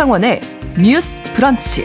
[0.00, 0.40] 신성원의
[0.82, 1.84] 뉴스 브런치.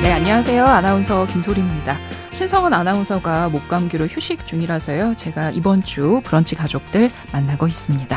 [0.00, 0.64] 네, 안녕하세요.
[0.64, 1.98] 아나운서 김소리입니다.
[2.30, 5.14] 신성원 아나운서가 목감기로 휴식 중이라서요.
[5.16, 8.16] 제가 이번 주 브런치 가족들 만나고 있습니다.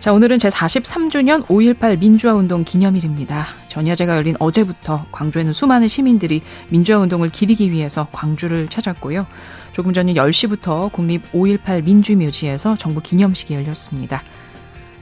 [0.00, 3.44] 자, 오늘은 제 43주년 5.18 민주화운동 기념일입니다.
[3.68, 9.26] 전야제가 열린 어제부터 광주에는 수많은 시민들이 민주화운동을 기리기 위해서 광주를 찾았고요.
[9.74, 14.22] 조금 전인 10시부터 국립 5.18 민주묘지에서 정부 기념식이 열렸습니다.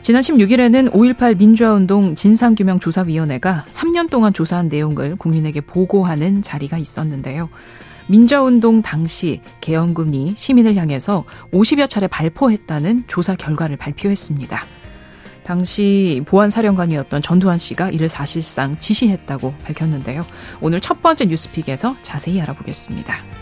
[0.01, 7.51] 지난 16일에는 5.18 민주화운동 진상규명 조사위원회가 3년 동안 조사한 내용을 국민에게 보고하는 자리가 있었는데요.
[8.09, 14.65] 민주화운동 당시 개헌군이 시민을 향해서 50여 차례 발포했다는 조사 결과를 발표했습니다.
[15.43, 20.25] 당시 보안사령관이었던 전두환 씨가 이를 사실상 지시했다고 밝혔는데요.
[20.63, 23.42] 오늘 첫 번째 뉴스픽에서 자세히 알아보겠습니다.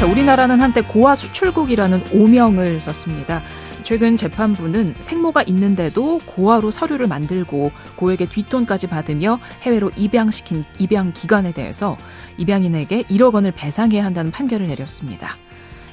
[0.00, 3.42] 자, 우리나라는 한때 고아 수출국이라는 오명을 썼습니다.
[3.82, 11.98] 최근 재판부는 생모가 있는데도 고아로 서류를 만들고 고에게 뒷돈까지 받으며 해외로 입양시킨 입양 기관에 대해서
[12.38, 15.36] 입양인에게 1억 원을 배상해야 한다는 판결을 내렸습니다.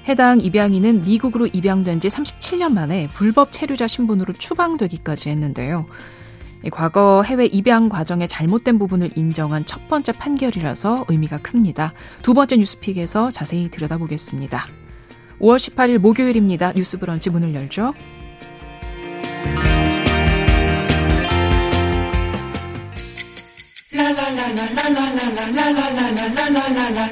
[0.08, 5.86] 해당 입양인은 미국으로 입양된 지 37년 만에 불법 체류자 신분으로 추방되기까지 했는데요.
[6.72, 11.94] 과거 해외 입양 과정의 잘못된 부분을 인정한 첫 번째 판결이라서 의미가 큽니다.
[12.22, 14.66] 두 번째 뉴스픽에서 자세히 들여다보겠습니다.
[15.40, 16.74] 5월 18일 목요일입니다.
[16.74, 17.94] 뉴스 브런치 문을 열죠.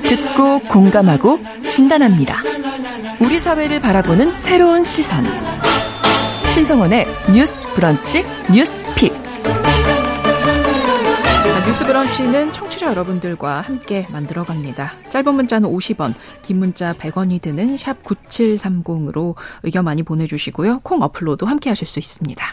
[0.03, 1.39] 듣고 공감하고
[1.71, 2.41] 진단합니다.
[3.21, 5.25] 우리 사회를 바라보는 새로운 시선.
[6.53, 9.24] 신성원의 뉴스 브런치 뉴스 픽.
[11.65, 15.09] 자, 뉴스 브런치는 청취자 여러분들과 함께 만들어갑니다.
[15.09, 20.81] 짧은 문자는 50원, 긴 문자 100원이 드는 샵 9730으로 의견 많이 보내주시고요.
[20.83, 22.45] 콩 어플로도 함께 하실 수 있습니다.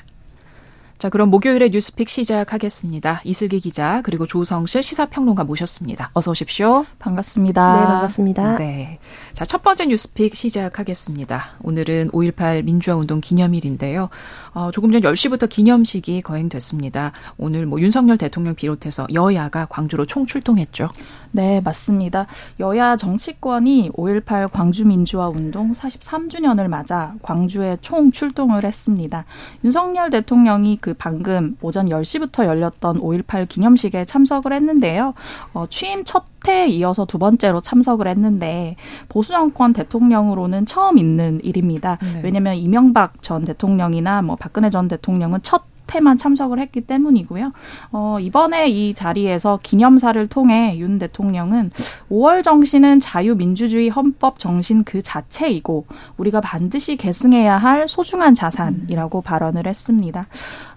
[1.03, 3.23] 자, 그럼 목요일의 뉴스픽 시작하겠습니다.
[3.25, 6.13] 이슬기 기자 그리고 조성실 시사평론가 모셨습니다.
[6.15, 6.87] 어서 오십시오.
[7.01, 7.81] 반갑습니다.
[7.81, 8.55] 네, 반갑습니다.
[8.59, 9.01] 네.
[9.33, 11.57] 자, 첫 번째 뉴스픽 시작하겠습니다.
[11.65, 14.11] 오늘은 5.18 민주화운동 기념일인데요.
[14.55, 17.11] 어, 조금 전 10시부터 기념식이 거행됐습니다.
[17.37, 20.89] 오늘 뭐 윤석열 대통령 비롯해서 여야가 광주로 총출동했죠.
[21.33, 22.27] 네, 맞습니다.
[22.61, 29.25] 여야 정치권이 5.18 광주민주화운동 43주년을 맞아 광주에 총 출동을 했습니다.
[29.65, 35.15] 윤석열 대통령이 그 방금 오전 10시부터 열렸던 5.18 기념식에 참석을 했는데요.
[35.53, 38.77] 어, 취임 첫 해에 이어서 두 번째로 참석을 했는데
[39.09, 41.99] 보수 정권 대통령으로는 처음 있는 일입니다.
[42.03, 42.21] 네.
[42.25, 47.53] 왜냐하면 이명박 전 대통령이나 뭐 박근혜 전 대통령은 첫 때만 참석을 했기 때문이고요.
[47.93, 51.71] 어, 이번에 이 자리에서 기념사를 통해 윤 대통령은
[52.11, 55.87] 5월 정신은 자유민주주의 헌법 정신 그 자체이고
[56.17, 59.23] 우리가 반드시 계승해야 할 소중한 자산이라고 음.
[59.23, 60.27] 발언을 했습니다.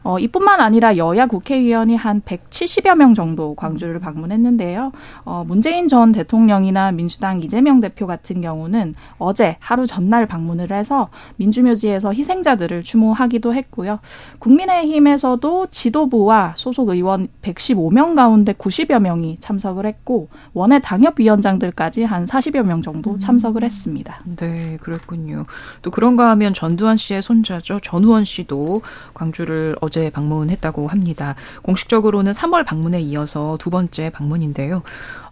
[0.06, 4.92] 어, 이뿐만 아니라 여야 국회의원이 한 170여 명 정도 광주를 방문했는데요.
[5.24, 12.14] 어, 문재인 전 대통령이나 민주당 이재명 대표 같은 경우는 어제 하루 전날 방문을 해서 민주묘지에서
[12.14, 14.00] 희생자들을 추모하기도 했고요.
[14.38, 22.64] 국민의힘 에서도 지도부와 소속 의원 115명 가운데 90여 명이 참석을 했고 원외 당협위원장들까지 한 40여
[22.64, 23.20] 명 정도 음.
[23.20, 24.20] 참석을 했습니다.
[24.38, 25.46] 네, 그랬군요.
[25.82, 27.80] 또 그런가 하면 전두환 씨의 손자죠.
[27.82, 28.82] 전우원 씨도
[29.14, 31.36] 광주를 어제 어제 방문했다고 합니다.
[31.62, 34.84] 공식적으로는 3월 방문에 이어서 두 번째 방문인데요.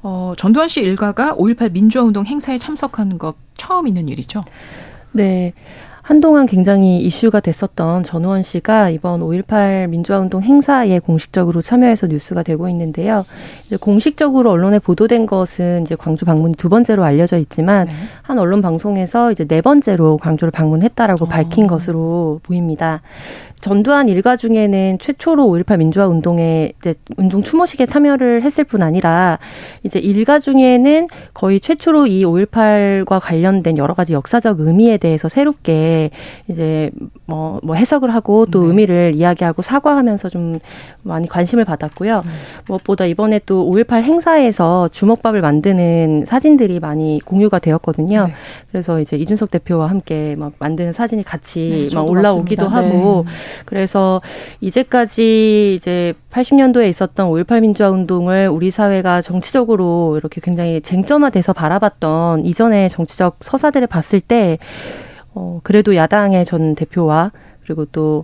[0.02, 4.42] 어, 전두환 씨 일가가 5.18 민주화운동 행사에 참석하는 것 처음 있는 일이죠?
[5.12, 5.54] 네.
[6.04, 13.26] 한동안 굉장히 이슈가 됐었던 전우원 씨가 이번 5.18 민주화운동 행사에 공식적으로 참여해서 뉴스가 되고 있는데요.
[13.66, 17.94] 이제 공식적으로 언론에 보도된 것은 이제 광주 방문이 두 번째로 알려져 있지만 네.
[18.22, 21.28] 한 언론 방송에서 이제 네 번째로 광주를 방문했다라고 어.
[21.30, 23.02] 밝힌 것으로 보입니다.
[23.64, 29.40] 전두환 일가 중에는 최초로 5.18 민주화 운동에 이제 운동 추모식에 참여를 했을 뿐 아니라
[29.84, 36.10] 이제 일가 중에는 거의 최초로 이 5.18과 관련된 여러 가지 역사적 의미에 대해서 새롭게
[36.50, 36.92] 이제
[37.26, 38.68] 뭐, 뭐 해석을 하고 또 네.
[38.68, 40.60] 의미를 이야기하고 사과하면서 좀
[41.02, 42.18] 많이 관심을 받았고요.
[42.18, 42.32] 네.
[42.68, 48.26] 무엇보다 이번에 또 5.18 행사에서 주먹밥을 만드는 사진들이 많이 공유가 되었거든요.
[48.28, 48.34] 네.
[48.72, 52.98] 그래서 이제 이준석 대표와 함께 막 만드는 사진이 같이 네, 막 올라오기도 봤습니다.
[52.98, 53.32] 하고 네.
[53.66, 54.22] 그래서
[54.62, 62.90] 이제까지 이제 80년도에 있었던 5.18 민주화 운동을 우리 사회가 정치적으로 이렇게 굉장히 쟁점화돼서 바라봤던 이전의
[62.90, 64.58] 정치적 서사들을 봤을 때
[65.34, 67.32] 어, 그래도 야당의 전 대표와
[67.64, 68.24] 그리고 또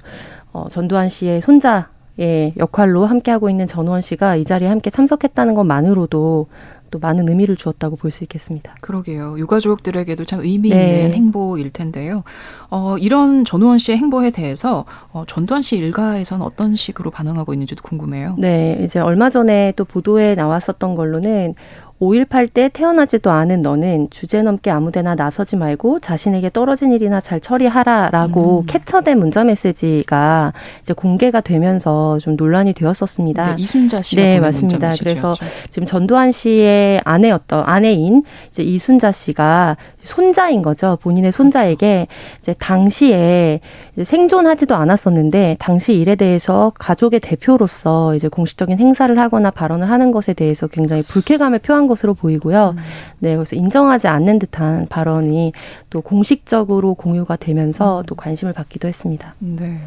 [0.52, 1.90] 어, 전두환 씨의 손자
[2.20, 6.48] 의 역할로 함께하고 있는 전우원 씨가 이 자리에 함께 참석했다는 것만으로도
[6.90, 8.76] 또 많은 의미를 주었다고 볼 수 있겠습니다.
[8.82, 9.38] 그러게요.
[9.38, 11.10] 유가족들에게도 참 의미 있는 네.
[11.12, 12.24] 행보일 텐데요.
[12.72, 18.36] 어, 이런 전우원 씨의 행보에 대해서 어, 전두환 씨 일가에서는 어떤 식으로 반응하고 있는지도 궁금해요.
[18.40, 21.54] 네, 이제 얼마 전에 또 보도에 나왔었던 걸로는
[22.02, 28.62] 5.18 때 태어나지도 않은 너는 주제 넘게 아무데나 나서지 말고 자신에게 떨어진 일이나 잘 처리하라라고
[28.62, 28.66] 음.
[28.68, 33.56] 캡처된 문자 메시지가 이제 공개가 되면서 좀 논란이 되었었습니다.
[33.56, 34.92] 네, 이순자 씨가 네 맞습니다.
[34.98, 35.36] 그래서
[35.70, 40.98] 지금 전두환 씨의 아내였던 아내인 이제 이순자 씨가 손자인 거죠.
[41.02, 42.08] 본인의 손자에게
[42.40, 43.60] 이제 당시에
[43.94, 50.34] 이제 생존하지도 않았었는데 당시 일에 대해서 가족의 대표로서 이제 공식적인 행사를 하거나 발언을 하는 것에
[50.34, 52.76] 대해서 굉장히 불쾌감을 표한 것으로 보이고요.
[52.78, 52.84] 음.
[53.20, 55.52] 네, 그래서 인정하지 않는 듯한 발언이
[55.90, 58.04] 또 공식적으로 공유가 되면서 음.
[58.06, 59.36] 또 관심을 받기도 했습니다.
[59.40, 59.80] 네.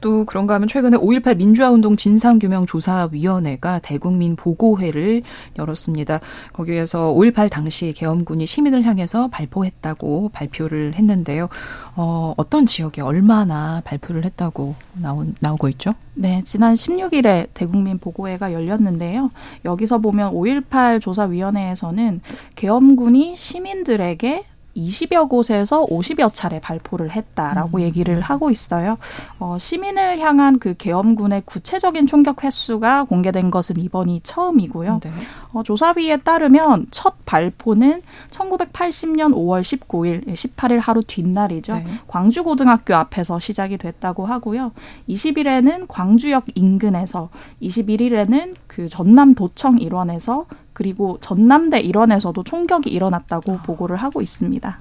[0.00, 5.22] 또 그런가 하면 최근에 5.18 민주화운동 진상규명조사위원회가 대국민 보고회를
[5.58, 6.20] 열었습니다.
[6.52, 11.48] 거기에서 5.18 당시 계엄군이 시민을 향해서 발포했다고 발표를 했는데요.
[11.96, 15.94] 어, 어떤 지역에 얼마나 발표를 했다고 나오, 나오고 있죠?
[16.14, 19.30] 네, 지난 16일에 대국민 보고회가 열렸는데요.
[19.64, 22.20] 여기서 보면 5.18 조사위원회에서는
[22.56, 24.44] 계엄군이 시민들에게
[24.76, 27.82] 20여 곳에서 50여 차례 발포를 했다라고 음.
[27.82, 28.98] 얘기를 하고 있어요.
[29.38, 35.00] 어, 시민을 향한 그 계엄군의 구체적인 총격 횟수가 공개된 것은 이번이 처음이고요.
[35.02, 35.10] 네.
[35.52, 41.74] 어, 조사위에 따르면 첫 발포는 1980년 5월 19일, 18일 하루 뒷날이죠.
[41.74, 41.86] 네.
[42.06, 44.72] 광주고등학교 앞에서 시작이 됐다고 하고요.
[45.08, 47.30] 20일에는 광주역 인근에서,
[47.62, 50.46] 21일에는 그 전남 도청 일원에서
[50.80, 53.62] 그리고 전남대 일원에서도 총격이 일어났다고 아.
[53.62, 54.80] 보고를 하고 있습니다.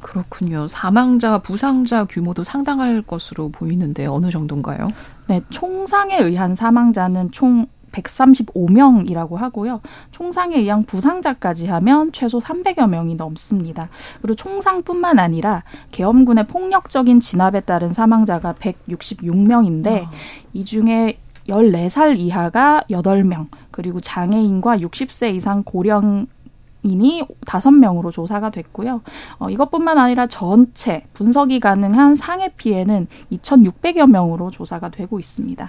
[0.00, 0.68] 그렇군요.
[0.68, 4.90] 사망자, 부상자 규모도 상당할 것으로 보이는데 어느 정도인가요?
[5.26, 9.80] 네, 총상에 의한 사망자는 총 135명이라고 하고요.
[10.12, 13.88] 총상에 의한 부상자까지 하면 최소 300여 명이 넘습니다.
[14.22, 20.10] 그리고 총상뿐만 아니라 계엄군의 폭력적인 진압에 따른 사망자가 166명인데 어.
[20.52, 21.18] 이 중에
[21.48, 26.26] 14살 이하가 8명, 그리고 장애인과 60세 이상 고령
[26.84, 29.00] 인이 다섯 명으로 조사가 됐고요.
[29.38, 35.68] 어, 이것뿐만 아니라 전체 분석이 가능한 상해 피해는 2,600여 명으로 조사가 되고 있습니다.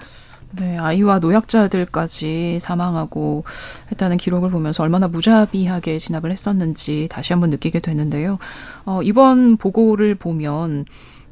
[0.52, 3.44] 네, 아이와 노약자들까지 사망하고
[3.92, 8.38] 했다는 기록을 보면서 얼마나 무자비하게 진압을 했었는지 다시 한번 느끼게 되는데요.
[8.86, 10.86] 어, 이번 보고를 보면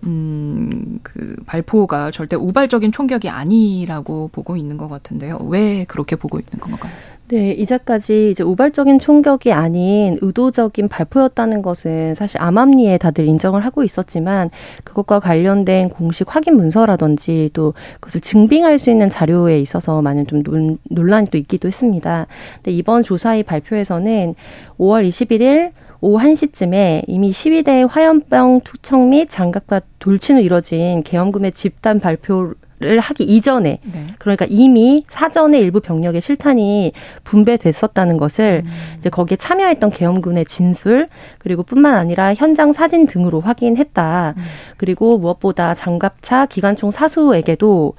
[0.03, 5.39] 음, 그 발포가 절대 우발적인 총격이 아니라고 보고 있는 것 같은데요.
[5.49, 6.91] 왜 그렇게 보고 있는 건가요?
[7.29, 14.49] 네, 이제까지 이제 우발적인 총격이 아닌 의도적인 발포였다는 것은 사실 암암리에 다들 인정을 하고 있었지만
[14.83, 20.43] 그것과 관련된 공식 확인 문서라든지 또 그것을 증빙할 수 있는 자료에 있어서 많은 좀
[20.91, 22.27] 논란이 또 있기도 했습니다.
[22.57, 24.35] 근데 이번 조사의 발표에서는
[24.77, 25.71] 5월 21일
[26.03, 33.23] 오후 1시쯤에 이미 시위대 화염병 투척 및 장갑과 돌진으로 이뤄진 계엄금의 집단 발표 를 하기
[33.23, 34.07] 이전에 네.
[34.19, 36.91] 그러니까 이미 사전에 일부 병력의 실탄이
[37.23, 38.71] 분배됐었다는 것을 음.
[38.97, 41.07] 이제 거기에 참여했던 계엄군의 진술
[41.37, 44.33] 그리고 뿐만 아니라 현장 사진 등으로 확인했다.
[44.35, 44.43] 음.
[44.75, 47.93] 그리고 무엇보다 장갑차 기관총 사수에게도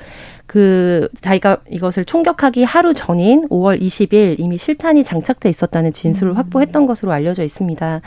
[0.55, 6.37] 그 자기가 이것을 총격하기 하루 전인 5월 20일 이미 실탄이 장착돼 있었다는 진술을 음.
[6.37, 8.01] 확보했던 것으로 알려져 있습니다.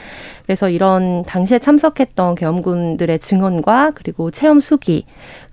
[0.46, 5.04] 그래서 이런 당시에 참석했던 계엄군들의 증언과 그리고 체험 수기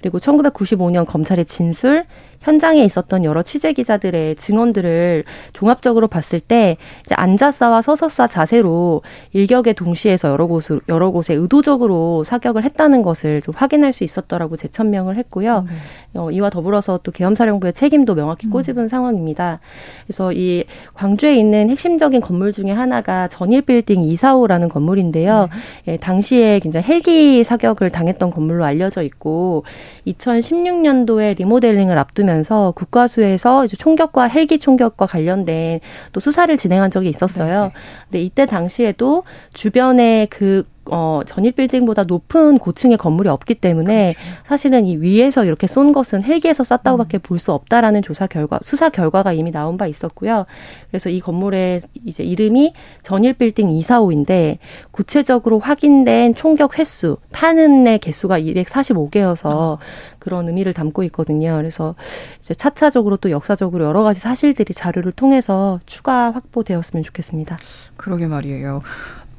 [0.00, 2.04] 그리고 1995년 검찰의 진술
[2.44, 5.24] 현장에 있었던 여러 취재 기자들의 증언들을
[5.54, 12.64] 종합적으로 봤을 때 이제 앉아싸와 서서싸 자세로 일격에 동시에서 여러 곳 여러 곳에 의도적으로 사격을
[12.64, 15.64] 했다는 것을 좀 확인할 수 있었더라고 재천명을 했고요.
[15.66, 16.20] 네.
[16.20, 18.50] 어, 이와 더불어서 또 계엄사령부의 책임도 명확히 음.
[18.50, 18.88] 꼬집은 음.
[18.88, 19.60] 상황입니다.
[20.06, 25.48] 그래서 이 광주에 있는 핵심적인 건물 중에 하나가 전일 빌딩 245라는 건물인데요.
[25.86, 25.92] 네.
[25.94, 29.64] 예, 당시에 굉장히 헬기 사격을 당했던 건물로 알려져 있고
[30.06, 35.80] 2016년도에 리모델링을 앞두면 서 국과수에서 이제 총격과 헬기 총격과 관련된
[36.12, 37.62] 또 수사를 진행한 적이 있었어요.
[37.62, 37.72] 네, 네.
[38.04, 39.22] 근데 이때 당시에도
[39.52, 44.30] 주변에 그 어, 전일 빌딩보다 높은 고층의 건물이 없기 때문에 그렇죠.
[44.46, 47.20] 사실은 이 위에서 이렇게 쏜 것은 헬기에서 쐈다고밖에 음.
[47.20, 50.46] 볼수 없다라는 조사 결과, 수사 결과가 이미 나온 바 있었고요.
[50.90, 54.58] 그래서 이 건물의 이제 이름이 전일 빌딩 245인데
[54.90, 59.78] 구체적으로 확인된 총격 횟수, 타는의 개수가 245개여서 어.
[60.18, 61.56] 그런 의미를 담고 있거든요.
[61.56, 61.94] 그래서
[62.40, 67.58] 이제 차차적으로 또 역사적으로 여러 가지 사실들이 자료를 통해서 추가 확보되었으면 좋겠습니다.
[67.96, 68.82] 그러게 말이에요.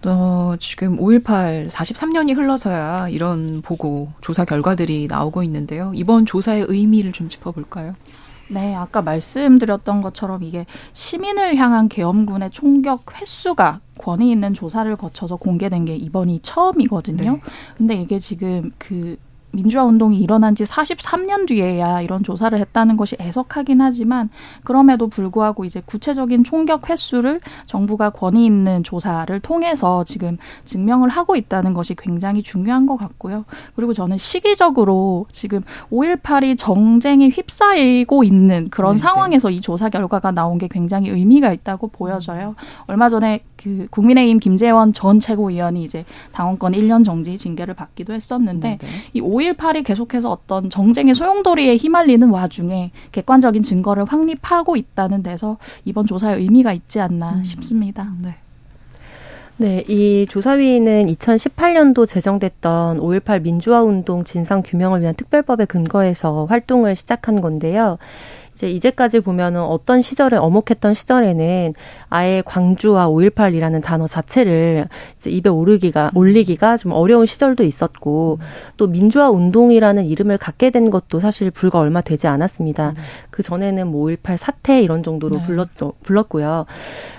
[0.06, 5.92] 어, 지금 5.18 43년이 흘러서야 이런 보고 조사 결과들이 나오고 있는데요.
[5.96, 7.96] 이번 조사의 의미를 좀 짚어볼까요?
[8.48, 15.86] 네, 아까 말씀드렸던 것처럼 이게 시민을 향한 계엄군의 총격 횟수가 권위 있는 조사를 거쳐서 공개된
[15.86, 17.32] 게 이번이 처음이거든요.
[17.32, 17.42] 네.
[17.78, 19.18] 근데 이게 지금 그
[19.56, 24.30] 민주화 운동이 일어난 지 43년 뒤에야 이런 조사를 했다는 것이 애석하긴 하지만
[24.64, 31.74] 그럼에도 불구하고 이제 구체적인 총격 횟수를 정부가 권위 있는 조사를 통해서 지금 증명을 하고 있다는
[31.74, 33.46] 것이 굉장히 중요한 것 같고요.
[33.76, 39.02] 그리고 저는 시기적으로 지금 5.18이 정쟁에 휩싸이고 있는 그런 네, 네.
[39.02, 42.56] 상황에서 이 조사 결과가 나온 게 굉장히 의미가 있다고 보여져요.
[42.88, 48.94] 얼마 전에 그 국민의힘 김재원 전 최고위원이 이제 당원권 1년 정지 징계를 받기도 했었는데 네네.
[49.14, 49.22] 이
[49.54, 56.74] 5.18이 계속해서 어떤 정쟁의 소용돌이에 휘말리는 와중에 객관적인 증거를 확립하고 있다는 데서 이번 조사의 의미가
[56.74, 57.44] 있지 않나 음.
[57.44, 58.12] 싶습니다.
[58.22, 58.36] 네.
[59.58, 67.40] 네, 이 조사위는 2018년도 제정됐던 5.18 민주화 운동 진상 규명을 위한 특별법에 근거해서 활동을 시작한
[67.40, 67.98] 건데요.
[68.56, 71.74] 이제 이제까지 보면은 어떤 시절에 어목했던 시절에는
[72.10, 78.40] 아예 광주와 5.18이라는 단어 자체를 이제 입에 오르기가 올리기가 좀 어려운 시절도 있었고
[78.78, 82.94] 또 민주화 운동이라는 이름을 갖게 된 것도 사실 불과 얼마 되지 않았습니다.
[82.96, 83.02] 네.
[83.30, 85.46] 그 전에는 뭐 5.18 사태 이런 정도로 네.
[85.46, 86.66] 불렀죠 불렀고요.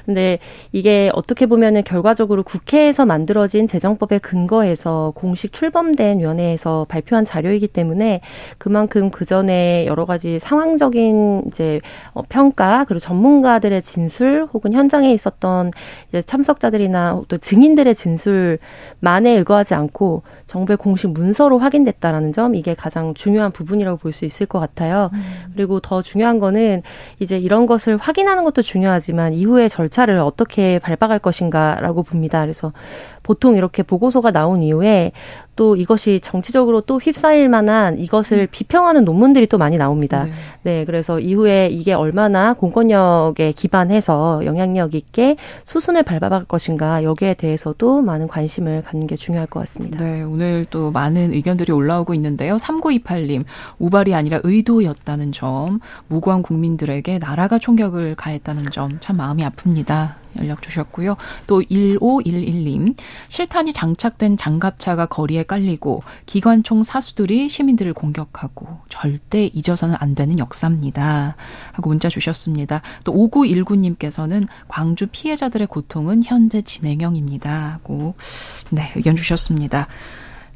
[0.06, 0.38] 근데
[0.72, 8.20] 이게 어떻게 보면은 결과적으로 국회에서 만들어진 재정법에 근거해서 공식 출범된 위원회에서 발표한 자료이기 때문에
[8.58, 11.80] 그만큼 그 전에 여러 가지 상황적인 이제
[12.14, 15.70] 어, 평가 그리고 전문가들의 진술 혹은 현장에 있었던
[16.08, 23.50] 이제 참석자들이나 또 증인들의 진술만에 의거하지 않고 정부의 공식 문서로 확인됐다라는 점 이게 가장 중요한
[23.52, 25.10] 부분이라고 볼 수 있을 것 같아요.
[25.12, 25.22] 음.
[25.54, 26.82] 그리고 더 중요한 거는
[27.18, 32.42] 이제 이런 것을 확인하는 것도 중요하지만 이후에 절차 를 어떻게 밟아갈 것인가라고 봅니다.
[32.42, 32.72] 그래서
[33.26, 35.10] 보통 이렇게 보고서가 나온 이후에
[35.56, 38.46] 또 이것이 정치적으로 또 휩싸일 만한 이것을 음.
[38.50, 40.24] 비평하는 논문들이 또 많이 나옵니다.
[40.24, 40.32] 네.
[40.62, 40.84] 네.
[40.84, 48.82] 그래서 이후에 이게 얼마나 공권력에 기반해서 영향력 있게 수순을 밟아갈 것인가 여기에 대해서도 많은 관심을
[48.82, 50.04] 갖는 게 중요할 것 같습니다.
[50.04, 52.56] 네, 오늘 또 많은 의견들이 올라오고 있는데요.
[52.56, 53.44] 3928님,
[53.78, 60.14] 우발이 아니라 의도였다는 점, 무고한 국민들에게 나라가 총격을 가했다는 점 참 마음이 아픕니다.
[60.38, 61.16] 연락 주셨고요.
[61.46, 62.96] 또 1511님,
[63.28, 71.36] 실탄이 장착된 장갑차가 거리에 깔리고 기관총 사수들이 시민들을 공격하고 절대 잊어서는 안 되는 역사입니다.
[71.72, 72.82] 하고 문자 주셨습니다.
[73.04, 77.72] 또 5919님께서는 광주 피해자들의 고통은 현재 진행형입니다.
[77.72, 78.14] 하고
[78.70, 79.88] 네, 의견 주셨습니다.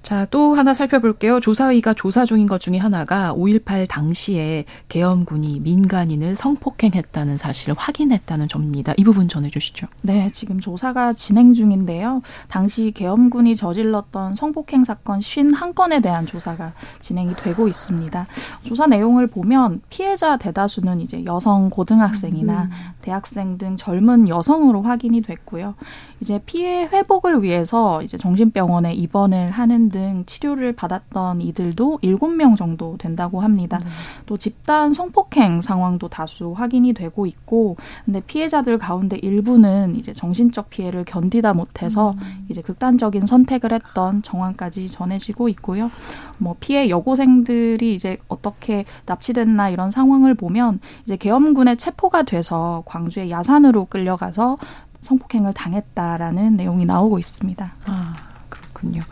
[0.03, 1.41] 자, 또 하나 살펴볼게요.
[1.41, 8.95] 조사위가 조사 중인 것 중에 하나가 5.18 당시에 계엄군이 민간인을 성폭행했다는 사실을 확인했다는 점입니다.
[8.97, 9.87] 이 부분 전해주시죠.
[10.03, 12.23] 네, 지금 조사가 진행 중인데요.
[12.49, 18.27] 당시 계엄군이 저질렀던 성폭행 사건 51건에 대한 조사가 진행이 되고 있습니다.
[18.65, 22.71] 조사 내용을 보면 피해자 대다수는 이제 여성 고등학생이나 음.
[23.03, 25.75] 대학생 등 젊은 여성으로 확인이 됐고요.
[26.21, 32.97] 이제 피해 회복을 위해서 이제 정신병원에 입원을 하는 등 치료를 받았던 이들도 일곱 명 정도
[32.99, 33.79] 된다고 합니다.
[33.79, 33.91] 네.
[34.27, 41.05] 또 집단 성폭행 상황도 다수 확인이 되고 있고 근데 피해자들 가운데 일부는 이제 정신적 피해를
[41.05, 42.47] 견디다 못해서 음.
[42.49, 45.91] 이제 극단적인 선택을 했던 정황까지 전해지고 있고요.
[46.39, 53.87] 뭐 피해 여고생들이 이제 어떻게 납치됐나 이런 상황을 보면 이제 계엄군에 체포가 돼서 광주의 야산으로
[53.87, 54.59] 끌려가서
[55.03, 57.75] 성폭행을 당했다라는 내용이 나오고 있습니다.
[57.87, 58.17] 아,
[58.49, 59.03] 그렇군요.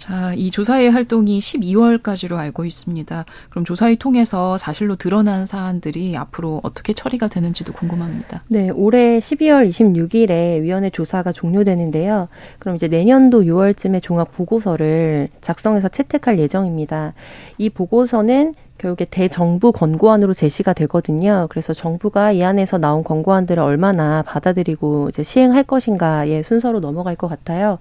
[0.00, 3.26] 자, 이 조사의 활동이 12월까지로 알고 있습니다.
[3.50, 8.42] 그럼 조사위 통해서 사실로 드러난 사안들이 앞으로 어떻게 처리가 되는지도 궁금합니다.
[8.48, 12.28] 네, 올해 12월 26일에 위원회 조사가 종료되는데요.
[12.58, 17.12] 그럼 이제 내년도 6월쯤에 종합 보고서를 작성해서 채택할 예정입니다.
[17.58, 21.46] 이 보고서는 결국에 대정부 권고안으로 제시가 되거든요.
[21.50, 27.78] 그래서 정부가 이 안에서 나온 권고안들을 얼마나 받아들이고 이제 시행할 것인가의 순서로 넘어갈 것 같아요.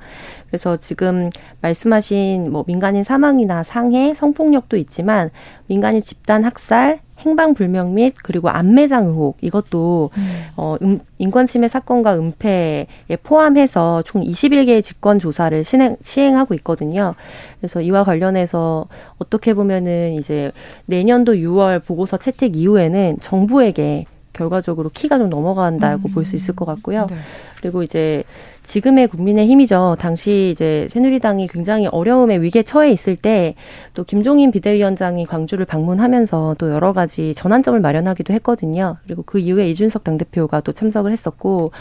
[0.47, 1.29] 그래서 지금
[1.61, 5.29] 말씀하신 뭐 민간인 사망이나 상해, 성폭력도 있지만
[5.67, 10.41] 민간인 집단 학살, 행방 불명 및 그리고 안매장 의혹 이것도 음.
[10.55, 12.88] 어 음, 인권 침해 사건과 은폐에
[13.23, 17.15] 포함해서 총 21개의 직권 조사를 시행, 시행하고 있거든요.
[17.59, 20.51] 그래서 이와 관련해서 어떻게 보면은 이제
[20.85, 24.05] 내년도 6월 보고서 채택 이후에는 정부에게
[24.39, 26.13] 결과적으로 키가 좀 넘어간다고 음.
[26.13, 27.08] 볼수 있을 것 같고요.
[27.10, 27.15] 네.
[27.60, 28.24] 그리고 이제
[28.63, 29.98] 지금의 국민의힘이죠.
[30.00, 33.55] 당시 이제 새누리당이 굉장히 어려움의 위기에 처해 있을 때
[33.93, 38.96] 또 김종인 비대위원장이 광주를 방문하면서 또 여러 가지 전환점을 마련하기도 했거든요.
[39.03, 41.72] 그리고 그 이후에 이준석 당대표가 또 참석을 했었고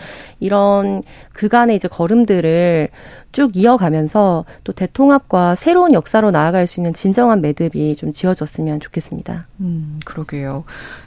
[0.40, 2.88] 이런 그간의 이제 걸음들을
[3.38, 9.46] 쭉 이어가면서 또 대통합과 새로운 역사로 나아갈 수 있는 진정한 매듭이 좀 지어졌으면 좋겠습니다.
[9.60, 10.64] 음, 그러게요.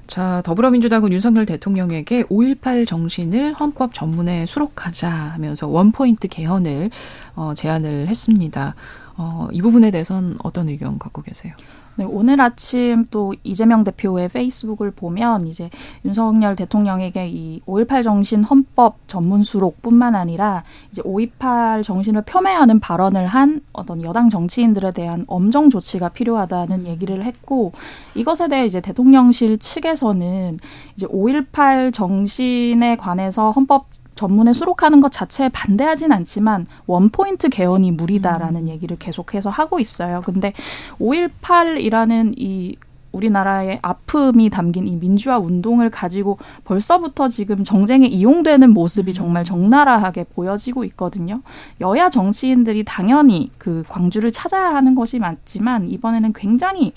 [0.08, 6.90] 자, 더불어민주당은 윤석열 대통령에게 5.18 정신을 헌법 전문에 수록하자 하면서 원포인트 개헌을
[7.36, 8.76] 어, 제안을 했습니다.
[9.18, 11.54] 어, 이 부분에 대해서는 어떤 의견 갖고 계세요?
[11.96, 15.70] 네, 오늘 아침 또 이재명 대표의 페이스북을 보면 이제
[16.06, 23.62] 윤석열 대통령에게 이 5.18 정신 헌법 전문 수록뿐만 아니라 이제 5.18 정신을 폄훼하는 발언을 한
[23.74, 27.74] 어떤 여당 정치인들에 대한 엄정 조치가 필요하다는 얘기를 했고
[28.16, 30.60] 이것에 대해 이제 대통령실 측에서는
[30.96, 33.88] 이제 5.18 정신에 관해서 헌법
[34.22, 38.68] 전문에 수록하는 것 자체에 반대하진 않지만 원포인트 개헌이 무리다라는 음.
[38.68, 40.22] 얘기를 계속해서 하고 있어요.
[40.24, 40.54] 근데
[41.00, 42.76] 5.18이라는 이
[43.12, 50.84] 우리나라의 아픔이 담긴 이 민주화 운동을 가지고 벌써부터 지금 정쟁에 이용되는 모습이 정말 적나라하게 보여지고
[50.86, 51.42] 있거든요.
[51.82, 56.94] 여야 정치인들이 당연히 그 광주를 찾아야 하는 것이 맞지만 이번에는 굉장히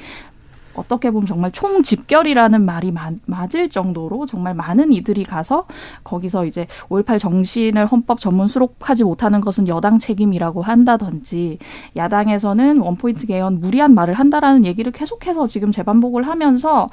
[0.75, 5.67] 어떻게 보면 정말 총집결이라는 말이 마, 맞을 정도로 정말 많은 이들이 가서
[6.03, 11.59] 거기서 이제 5.18 정신을 헌법 전문 수록하지 못하는 것은 여당 책임이라고 한다든지
[11.97, 16.91] 야당에서는 원포인트 개헌 무리한 말을 한다라는 얘기를 계속해서 지금 재반복을 하면서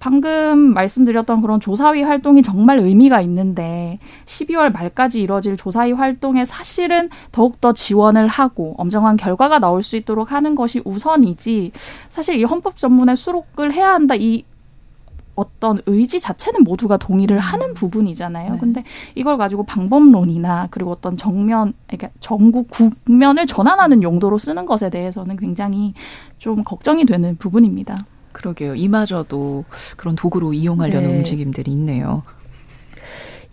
[0.00, 7.74] 방금 말씀드렸던 그런 조사위 활동이 정말 의미가 있는데 12월 말까지 이뤄질 조사위 활동에 사실은 더욱더
[7.74, 11.72] 지원을 하고 엄정한 결과가 나올 수 있도록 하는 것이 우선이지
[12.08, 14.44] 사실 이 헌법 전문에 수록을 해야 한다 이
[15.34, 17.38] 어떤 의지 자체는 모두가 동의를 음.
[17.38, 18.52] 하는 부분이잖아요.
[18.52, 18.58] 네.
[18.58, 25.36] 근데 이걸 가지고 방법론이나 그리고 어떤 정면, 그러니까 전국 국면을 전환하는 용도로 쓰는 것에 대해서는
[25.36, 25.94] 굉장히
[26.36, 27.96] 좀 걱정이 되는 부분입니다.
[28.40, 28.74] 그러게요.
[28.74, 29.64] 이마저도
[29.96, 31.16] 그런 도구로 이용하려는 네.
[31.18, 32.22] 움직임들이 있네요.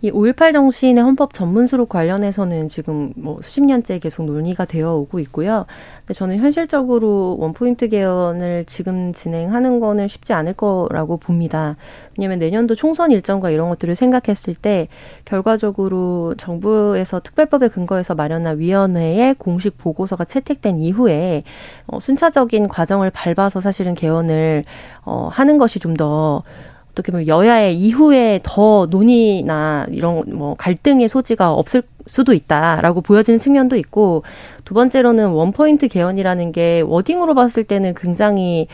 [0.00, 5.18] 이 5.18 정신의 헌법 전문 수록 관련해서는 지금 뭐 수십 년째 계속 논의가 되어 오고
[5.20, 5.66] 있고요.
[6.02, 11.76] 근데 저는 현실적으로 원포인트 개헌을 지금 진행하는 거는 쉽지 않을 거라고 봅니다.
[12.16, 14.86] 왜냐하면 내년도 총선 일정과 이런 것들을 생각했을 때
[15.24, 21.42] 결과적으로 정부에서 특별법에 근거해서 마련한 위원회의 공식 보고서가 채택된 이후에
[21.88, 24.62] 어, 순차적인 과정을 밟아서 사실은 개헌을
[25.04, 26.44] 어, 하는 것이 좀더
[26.98, 33.76] 어떻게 보면 여야의 이후에 더 논의나 이런 뭐 갈등의 소지가 없을 수도 있다라고 보여지는 측면도
[33.76, 34.24] 있고
[34.64, 38.66] 두 번째로는 원포인트 개헌이라는 게 워딩으로 봤을 때는 굉장히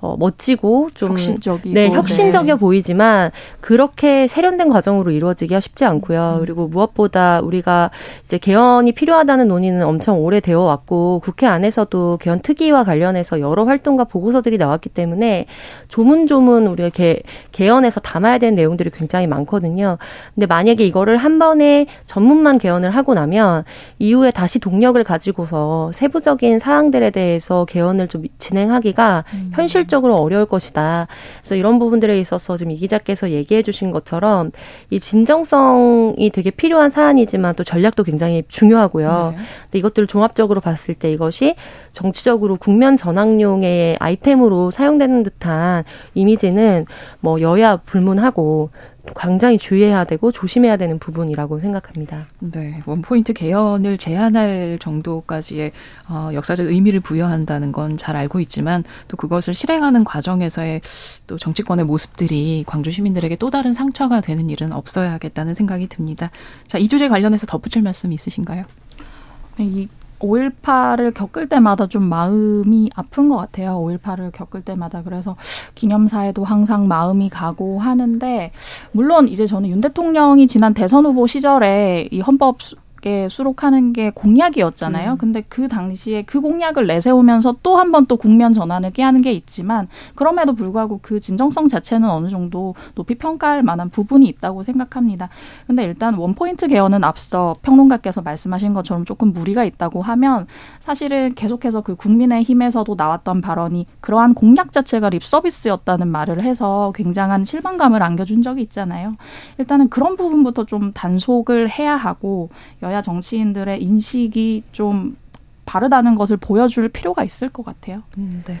[0.00, 2.60] 어, 멋지고 좀 혁신적이고 네, 혁신적이어 네.
[2.60, 6.34] 보이지만 그렇게 세련된 과정으로 이루어지기가 쉽지 않고요.
[6.36, 6.40] 음.
[6.40, 7.90] 그리고 무엇보다 우리가
[8.24, 14.04] 이제 개헌이 필요하다는 논의는 엄청 오래 되어 왔고 국회 안에서도 개헌 특위와 관련해서 여러 활동과
[14.04, 15.46] 보고서들이 나왔기 때문에
[15.88, 17.20] 조문조문 우리가 개,
[17.52, 19.98] 개헌에서 담아야 되는 내용들이 굉장히 많거든요.
[20.34, 23.64] 근데 만약에 이거를 한 번에 전문만 개헌 을 하고 나면
[23.98, 29.50] 이후에 다시 동력을 가지고 가지고서 세부적인 사항들에 대해서 개헌을 좀 진행하기가 음.
[29.54, 31.06] 현실적으로 어려울 것이다.
[31.40, 34.50] 그래서 이런 부분들에 있어서 좀이 기자께서 얘기해 주신 것처럼
[34.90, 39.34] 이 진정성이 되게 필요한 사안이지만 또 전략도 굉장히 중요하고요.
[39.36, 39.42] 네.
[39.64, 41.54] 근데 이것들을 종합적으로 봤을 때 이것이
[41.92, 46.86] 정치적으로 국면 전환용의 아이템으로 사용되는 듯한 이미지는
[47.20, 48.70] 뭐 여야 불문하고
[49.16, 52.26] 굉장히 주의해야 되고 조심해야 되는 부분이라고 생각합니다.
[52.40, 55.72] 네, 원포인트 개헌을 제한할 정도까지의
[56.08, 60.80] 어, 역사적 의미를 부여한다는 건 잘 알고 있지만 또 그것을 실행하는 과정에서의
[61.26, 66.30] 또 정치권의 모습들이 광주 시민들에게 또 다른 상처가 되는 일은 없어야겠다는 생각이 듭니다.
[66.66, 68.64] 자, 이 주제 관련해서 덧붙일 말씀 있으신가요?
[69.56, 69.88] 네, 이
[70.20, 73.80] 5.18을 겪을 때마다 좀 마음이 아픈 것 같아요.
[73.80, 75.02] 5.18을 겪을 때마다.
[75.02, 75.36] 그래서
[75.74, 78.52] 기념사에도 항상 마음이 가고 하는데,
[78.92, 82.58] 물론 이제 저는 윤 대통령이 지난 대선 후보 시절에 이 헌법
[83.00, 85.12] 게 수록하는 게 공약이었잖아요.
[85.12, 85.18] 음.
[85.18, 89.86] 근데 그 당시에 그 공약을 내세우면서 또 한 번 또 국면 전환을 깨하는 게 있지만
[90.14, 95.28] 그럼에도 불구하고 그 진정성 자체는 어느 정도 높이 평가할 만한 부분이 있다고 생각합니다.
[95.66, 100.46] 근데 일단 원포인트 개헌은 앞서 평론가께서 말씀하신 것처럼 조금 무리가 있다고 하면
[100.80, 107.44] 사실은 계속해서 그 국민의 힘에서도 나왔던 발언이 그러한 공약 자체가 립 서비스였다는 말을 해서 굉장한
[107.44, 109.16] 실망감을 안겨준 적이 있잖아요.
[109.58, 112.48] 일단은 그런 부분부터 좀 단속을 해야 하고
[112.88, 115.16] 여야 정치인들의 인식이 좀
[115.66, 118.02] 바르다는 것을 보여줄 필요가 있을 것 같아요.
[118.16, 118.58] 음, 네.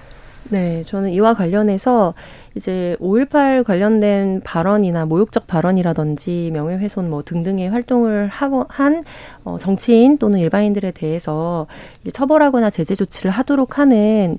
[0.50, 2.14] 네, 저는 이와 관련해서
[2.54, 9.04] 이제 5.18 관련된 발언이나 모욕적 발언이라든지 명예훼손 뭐 등등의 활동을 하고 한
[9.44, 11.66] 어, 정치인 또는 일반인들에 대해서
[12.12, 14.38] 처벌하거나 제재 조치를 하도록 하는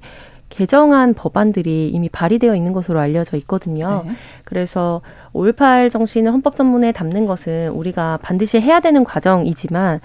[0.50, 4.04] 개정안 법안들이 이미 발의되어 있는 것으로 알려져 있거든요.
[4.06, 4.12] 네.
[4.44, 5.02] 그래서
[5.34, 10.02] 5.18 정신을 헌법 전문에 담는 것은 우리가 반드시 해야 되는 과정이지만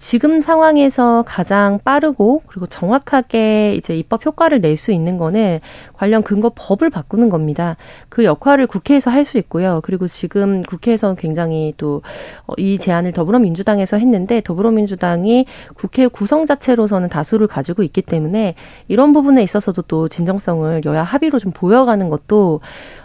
[0.00, 5.58] 지금 상황에서 가장 빠르고 그리고 정확하게 이제 입법 효과를 낼 수 있는 거는
[5.92, 7.76] 관련 근거 법을 바꾸는 겁니다.
[8.08, 9.80] 그 역할을 국회에서 할 수 있고요.
[9.84, 12.00] 그리고 지금 국회에서는 굉장히 또이
[12.46, 18.54] 어, 제안을 더불어민주당에서 했는데 더불어민주당이 국회 구성 자체로서는 다수를 가지고 있기 때문에
[18.88, 22.60] 이런 부분에 있어서도 또 진정성을 여야 합의로 좀 보여가는 것도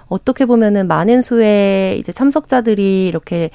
[0.08, 3.49] 어떻게 보면은 많은 수의 이제 참석자들이 이렇게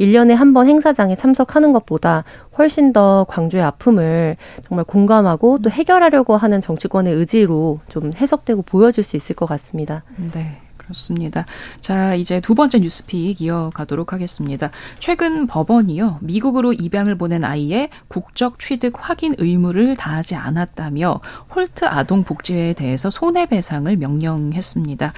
[0.00, 2.24] 1년에 한 번 행사장에 참석하는 것보다
[2.58, 4.36] 훨씬 더 광주의 아픔을
[4.66, 10.02] 정말 공감하고 또 해결하려고 하는 정치권의 의지로 좀 해석되고 보여질 수 있을 것 같습니다.
[10.32, 10.60] 네.
[10.76, 11.46] 그렇습니다.
[11.78, 14.72] 자, 이제 두 번째 뉴스픽 이어가도록 하겠습니다.
[14.98, 21.20] 최근 법원이요, 미국으로 입양을 보낸 아이의 국적 취득 확인 의무를 다하지 않았다며
[21.54, 25.12] 홀트 아동복지회에 대해서 손해배상을 명령했습니다.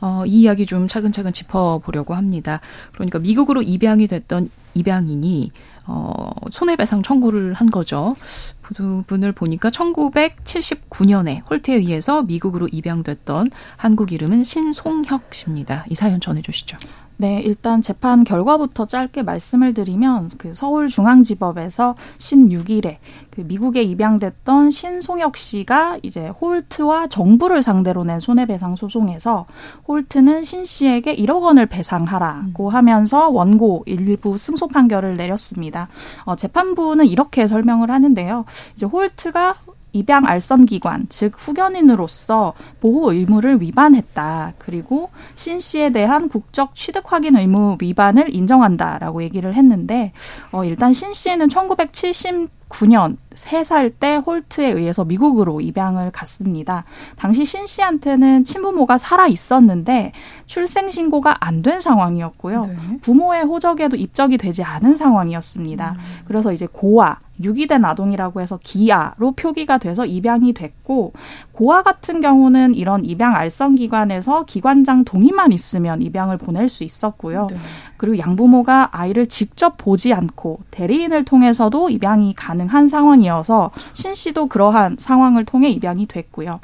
[0.00, 2.60] 어, 이 이야기 좀 차근차근 짚어보려고 합니다.
[2.92, 5.50] 그러니까 미국으로 입양이 됐던 입양인이
[5.86, 8.16] 어, 손해배상 청구를 한 거죠.
[8.62, 15.84] 부분을 보니까 1979년에 홀트에 의해서 미국으로 입양됐던 한국 이름은 신송혁 씨입니다.
[15.88, 16.76] 이 사연 전해주시죠.
[17.20, 22.96] 네, 일단 재판 결과부터 짧게 말씀을 드리면 그 서울중앙지법에서 16일에
[23.28, 29.44] 그 미국에 입양됐던 신송혁 씨가 이제 홀트와 정부를 상대로 낸 손해배상 소송에서
[29.86, 32.74] 홀트는 신 씨에게 1억 원을 배상하라고 음.
[32.74, 35.88] 하면서 원고 일부 승소 판결을 내렸습니다.
[36.24, 38.46] 어, 재판부는 이렇게 설명을 하는데요.
[38.76, 39.56] 이제 홀트가
[39.92, 44.54] 입양 알선 기관, 즉 후견인으로서 보호 의무를 위반했다.
[44.58, 50.12] 그리고 신 씨에 대한 국적 취득 확인 의무 위반을 인정한다라고 얘기를 했는데
[50.52, 56.84] 어 일단 신 씨는 1970 9년 3살 때 홀트에 의해서 미국으로 입양을 갔습니다.
[57.16, 60.12] 당시 신 씨한테는 친부모가 살아 있었는데
[60.46, 62.62] 출생 신고가 안 된 상황이었고요.
[62.62, 62.76] 네.
[63.02, 65.92] 부모의 호적에도 입적이 되지 않은 상황이었습니다.
[65.92, 65.98] 음.
[66.26, 71.12] 그래서 이제 고아 유기된 아동이라고 해서 기아로 표기가 돼서 입양이 됐고
[71.52, 77.48] 고아 같은 경우는 이런 입양 알선 기관에서 기관장 동의만 있으면 입양을 보낼 수 있었고요.
[77.50, 77.56] 네.
[78.00, 85.44] 그리고 양부모가 아이를 직접 보지 않고 대리인을 통해서도 입양이 가능한 상황이어서 신 씨도 그러한 상황을
[85.44, 86.60] 통해 입양이 됐고요.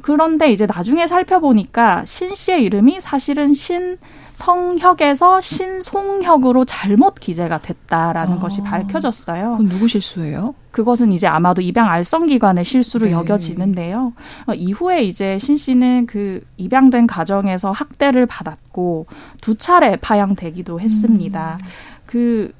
[0.00, 3.98] 그런데 이제 나중에 살펴보니까 신 씨의 이름이 사실은 신
[4.34, 9.52] 성혁에서 신송혁으로 잘못 기재가 됐다라는 아, 것이 밝혀졌어요.
[9.52, 10.54] 그건 누구 실수예요?
[10.70, 13.12] 그것은 이제 아마도 입양 알선 기관의 실수로 네.
[13.12, 14.12] 여겨지는데요.
[14.46, 19.06] 어, 이후에 이제 신 씨는 그 입양된 가정에서 학대를 받았고
[19.40, 21.58] 두 차례 파양되기도 했습니다.
[21.60, 21.66] 음.
[22.06, 22.52] 그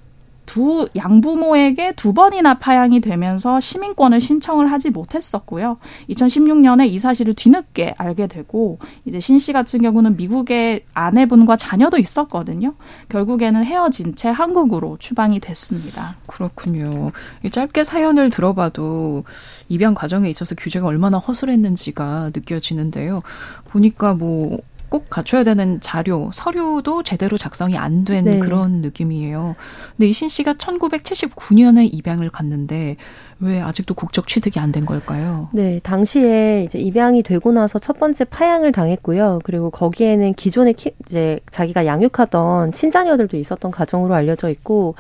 [0.53, 5.79] 두 양부모에게 두 번이나 파양이 되면서 시민권을 신청을 하지 못했었고요.
[6.11, 12.75] 2016년에 이 사실을 뒤늦게 알게 되고 이제 신 씨 같은 경우는 미국의 아내분과 자녀도 있었거든요.
[13.09, 16.17] 결국에는 헤어진 채 한국으로 추방이 됐습니다.
[16.27, 17.13] 그렇군요.
[17.51, 19.25] 짧게 사연을 들어봐도
[19.71, 23.23] 입양 과정에 있어서 규제가 얼마나 허술했는지가 느껴지는데요.
[23.69, 24.59] 보니까 뭐
[24.93, 28.39] 꼭 갖춰야 되는 자료, 서류도 제대로 작성이 안 된 네.
[28.41, 29.57] 그런 느낌이에요.
[29.97, 32.97] 근데 이신 씨가 1979년에 입양을 갔는데
[33.41, 35.49] 왜 아직도 국적 취득이 안 된 걸까요?
[35.53, 39.39] 네, 당시에 이제 입양이 되고 나서 첫 번째 파양을 당했고요.
[39.45, 44.95] 그리고 거기에는 기존에 키, 이제 자기가 양육하던 친자녀들도 있었던 가정으로 알려져 있고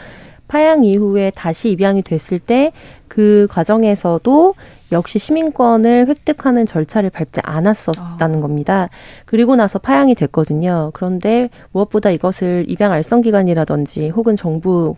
[0.52, 2.72] 파양 이후에 다시 입양이 됐을 때
[3.12, 4.54] 그 과정에서도
[4.90, 8.40] 역시 시민권을 획득하는 절차를 밟지 않았었다는 아.
[8.40, 8.88] 겁니다.
[9.26, 10.90] 그리고 나서 파양이 됐거든요.
[10.94, 14.96] 그런데 무엇보다 이것을 입양 알선 기관이라든지 혹은 정부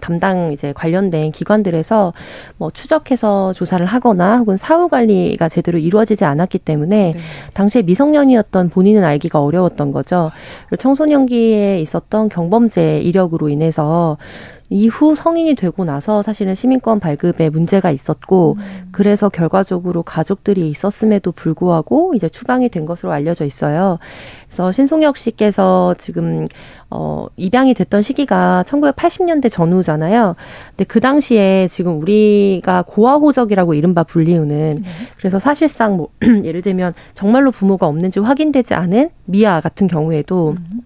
[0.00, 2.14] 담당 이제 관련된 기관들에서
[2.56, 7.20] 뭐 추적해서 조사를 하거나 혹은 사후 관리가 제대로 이루어지지 않았기 때문에 네.
[7.52, 10.30] 당시에 미성년이었던 본인은 알기가 어려웠던 거죠.
[10.68, 14.16] 그리고 청소년기에 있었던 경범죄 이력으로 인해서
[14.72, 18.88] 이후 성인이 되고 나서 사실은 시민권 발급에 문제가 있었고 음.
[18.90, 23.98] 그래서 결과적으로 가족들이 있었음에도 불구하고 이제 추방이 된 것으로 알려져 있어요.
[24.46, 26.46] 그래서 신송혁 씨께서 지금
[26.88, 30.36] 어 입양이 됐던 시기가 1980년대 전후잖아요.
[30.70, 34.88] 근데 그 당시에 지금 우리가 고아호적이라고 이른바 불리우는 네.
[35.18, 36.08] 그래서 사실상 뭐
[36.44, 40.80] 예를 들면 정말로 부모가 없는지 확인되지 않은 미아 같은 경우에도 음.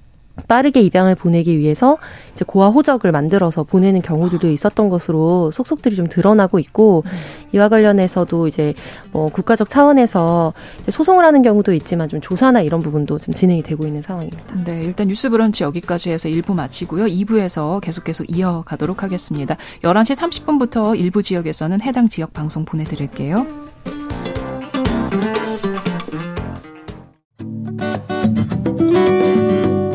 [0.48, 1.98] 빠르게 입양을 보내기 위해서
[2.34, 7.10] 이제 고아 호적을 만들어서 보내는 경우들도 있었던 것으로 속속들이 좀 드러나고 있고 네.
[7.52, 8.74] 이와 관련해서도 이제
[9.12, 10.52] 뭐 국가적 차원에서
[10.90, 14.64] 소송을 하는 경우도 있지만 좀 조사나 이런 부분도 좀 진행이 되고 있는 상황입니다.
[14.64, 17.06] 네, 일단 뉴스 브런치 여기까지 해서 1부 마치고요.
[17.06, 19.56] 2부에서 계속해서 이어가도록 하겠습니다.
[19.82, 23.46] 11시 30분부터 일부 지역에서는 해당 지역 방송 보내 드릴게요.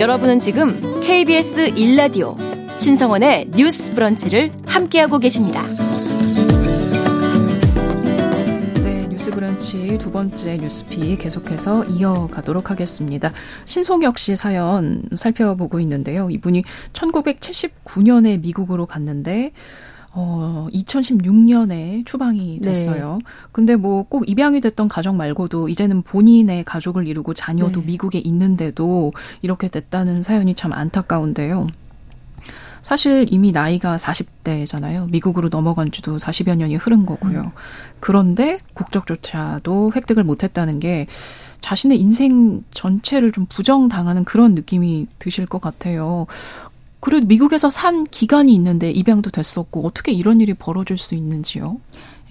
[0.01, 2.35] 여러분은 지금 KBS 1라디오
[2.79, 5.61] 신성원의 뉴스 브런치를 함께하고 계십니다.
[8.81, 13.31] 네, 뉴스 브런치 두 번째 뉴스피 계속해서 이어가도록 하겠습니다.
[13.65, 16.31] 신송혁 씨 사연 살펴보고 있는데요.
[16.31, 19.51] 이분이 1979년에 미국으로 갔는데
[20.13, 22.67] 어, 2016년에 추방이 네.
[22.67, 23.19] 됐어요.
[23.23, 23.25] 네.
[23.51, 27.87] 근데 뭐 꼭 입양이 됐던 가족 말고도 이제는 본인의 가족을 이루고 자녀도 네.
[27.87, 31.67] 미국에 있는데도 이렇게 됐다는 사연이 참 안타까운데요.
[32.81, 35.09] 사실 이미 나이가 40대잖아요.
[35.11, 37.39] 미국으로 넘어간 지도 40여 년이 흐른 거고요.
[37.41, 37.49] 음.
[37.99, 41.07] 그런데 국적조차도 획득을 못했다는 게
[41.61, 46.25] 자신의 인생 전체를 좀 부정당하는 그런 느낌이 드실 것 같아요.
[47.01, 51.77] 그래도 미국에서 산 기간이 있는데 입양도 됐었고 어떻게 이런 일이 벌어질 수 있는지요?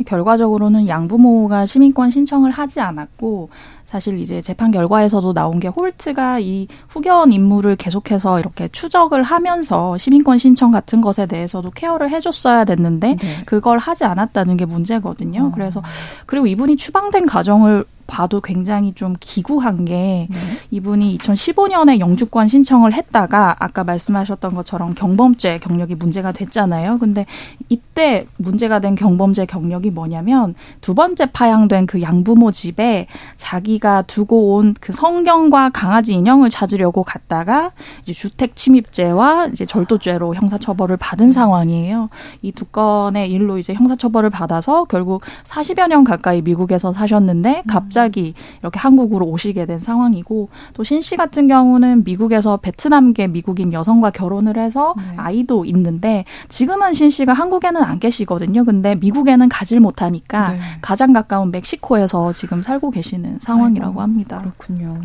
[0.07, 3.51] 결과적으로는 양부모가 시민권 신청을 하지 않았고
[3.87, 10.39] 사실 이제 재판 결과에서도 나온 게 홀트가 이 후견 임무를 계속해서 이렇게 추적을 하면서 시민권
[10.39, 13.43] 신청 같은 것에 대해서도 케어를 해줬어야 됐는데 네.
[13.47, 15.47] 그걸 하지 않았다는 게 문제거든요.
[15.47, 15.51] 어.
[15.53, 15.83] 그래서
[16.27, 20.39] 그리고 이분이 추방된 가정을 봐도 굉장히 좀 기구한 게 네.
[20.73, 26.99] 이분이 2015년에 영주권 신청을 했다가 아까 말씀하셨던 것처럼 경범죄 경력이 문제가 됐잖아요.
[26.99, 27.25] 근데
[27.69, 34.75] 이때 문제가 된 경범죄 경력이 뭐냐면 두 번째 파양된 그 양부모 집에 자기가 두고 온
[34.81, 41.33] 그 성경과 강아지 인형을 찾으려고 갔다가 이제 주택 침입죄와 이제 절도죄로 형사처벌을 받은 네.
[41.33, 42.09] 상황이에요.
[42.43, 48.35] 이 두 건의 일로 이제 형사처벌을 받아서 결국 40여 년 가까이 미국에서 사셨는데 갑자기 갑자기
[48.61, 54.59] 이렇게 한국으로 오시게 된 상황이고 또 신 씨 같은 경우는 미국에서 베트남계 미국인 여성과 결혼을
[54.59, 55.03] 해서 네.
[55.17, 58.65] 아이도 있는데 지금은 신 씨가 한국에는 안 계시거든요.
[58.65, 60.61] 근데 미국에는 가질 못하니까 네.
[60.83, 64.39] 가장 가까운 멕시코에서 지금 살고 계시는 상황이라고 아이고, 합니다.
[64.41, 65.01] 그렇군요.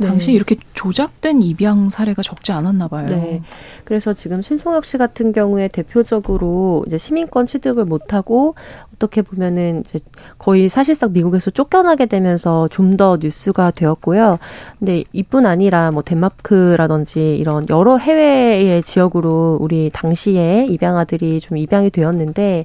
[0.00, 0.08] 네.
[0.08, 3.06] 당시 이렇게 조작된 입양 사례가 적지 않았나 봐요.
[3.08, 3.42] 네.
[3.84, 8.54] 그래서 지금 신송혁 씨 같은 경우에 대표적으로 이제 시민권 취득을 못하고
[8.94, 10.00] 어떻게 보면은 이제
[10.38, 14.38] 거의 사실상 미국에서 쫓겨나게 되면서 좀 더 뉴스가 되었고요.
[14.78, 22.64] 근데 이뿐 아니라 뭐 덴마크라든지 이런 여러 해외의 지역으로 우리 당시에 입양아들이 좀 입양이 되었는데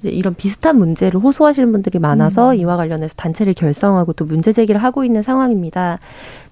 [0.00, 2.56] 이제 이런 비슷한 문제를 호소하시는 분들이 많아서 음.
[2.56, 5.98] 이와 관련해서 단체를 결성하고 또 문제 제기를 하고 있는 상황입니다.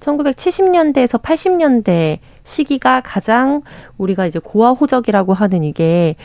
[0.00, 3.62] 1970년대에서 80년대 시기가 가장
[3.98, 6.16] 우리가 이제 고아 호적이라고 하는 이게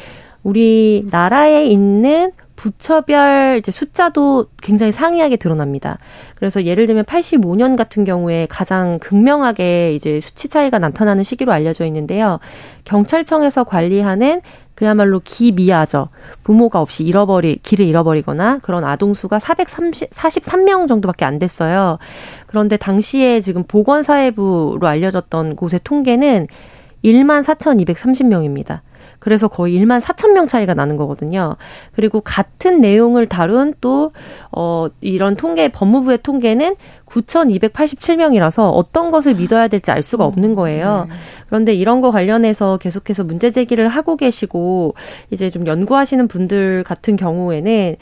[0.43, 5.97] 우리 나라에 있는 부처별 이제 숫자도 굉장히 상이하게 드러납니다.
[6.35, 12.39] 그래서 예를 들면 85년 같은 경우에 가장 극명하게 이제 수치 차이가 나타나는 시기로 알려져 있는데요.
[12.85, 14.41] 경찰청에서 관리하는
[14.75, 16.09] 그야말로 기미아죠.
[16.43, 21.97] 부모가 없이 잃어버리, 길을 잃어버리거나 그런 아동 수가 443명 정도밖에 안 됐어요.
[22.47, 26.47] 그런데 당시에 지금 보건사회부로 알려졌던 곳의 통계는
[27.03, 28.81] 1만 4,230명입니다.
[29.25, 31.55] 그래서 거의 1만 4천 명 차이가 나는 거거든요.
[31.95, 34.11] 그리고 같은 내용을 다룬 또,
[34.51, 36.75] 어, 이런 통계, 법무부의 통계는
[37.07, 41.07] 9,287명이라서 어떤 것을 믿어야 될지 알 수가 없는 거예요.
[41.09, 41.15] 네.
[41.47, 44.93] 그런데 이런 거 관련해서 계속해서 문제 제기를 하고 계시고
[45.31, 47.95] 이제 좀 연구하시는 분들 같은 경우에는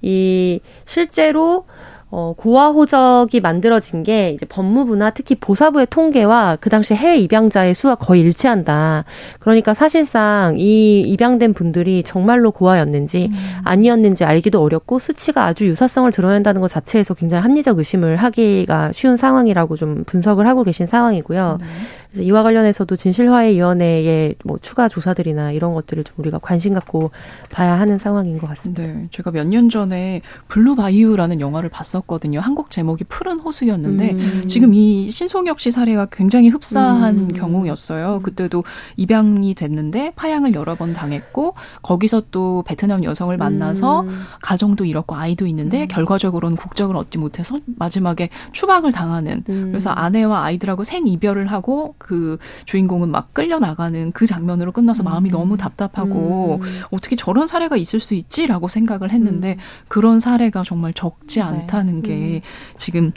[0.00, 1.66] 이 실제로
[2.12, 7.94] 어, 고아 호적이 만들어진 게 이제 법무부나 특히 보사부의 통계와 그 당시 해외 입양자의 수가
[7.94, 9.04] 거의 일치한다.
[9.38, 13.36] 그러니까 사실상 이 입양된 분들이 정말로 고아였는지 음.
[13.64, 19.76] 아니었는지 알기도 어렵고 수치가 아주 유사성을 드러낸다는 것 자체에서 굉장히 합리적 의심을 하기가 쉬운 상황이라고
[19.76, 21.58] 좀 분석을 하고 계신 상황이고요.
[21.60, 21.66] 네.
[22.10, 27.10] 그래서 이와 관련해서도 진실화해위원회의 뭐 추가 조사들이나 이런 것들을 좀 우리가 관심 갖고
[27.50, 28.82] 봐야 하는 상황인 것 같습니다.
[28.82, 32.38] 네, 제가 몇 년 전에 Blue Bayou라는 영화를 봤었거든요.
[32.40, 34.46] 한국 제목이 푸른 호수였는데 음.
[34.46, 37.28] 지금 이 신송혁 씨 사례와 굉장히 흡사한 음.
[37.28, 38.18] 경우였어요.
[38.18, 38.22] 음.
[38.22, 38.62] 그때도
[38.96, 44.22] 입양이 됐는데 파양을 여러 번 당했고 거기서 또 베트남 여성을 만나서 음.
[44.40, 45.88] 가정도 잃었고 아이도 있는데 음.
[45.88, 49.68] 결과적으로는 국적을 얻지 못해서 마지막에 추방을 당하는 음.
[49.70, 55.32] 그래서 아내와 아이들하고 생이별을 하고 그 주인공은 막 끌려 나가는 그 장면으로 끝나서 마음이 음.
[55.32, 56.80] 너무 답답하고 음.
[56.90, 59.58] 어떻게 저런 사례가 있을 수 있지라고 생각을 했는데 음.
[59.86, 61.44] 그런 사례가 정말 적지 네.
[61.44, 62.40] 않다는 게 음.
[62.76, 63.12] 지금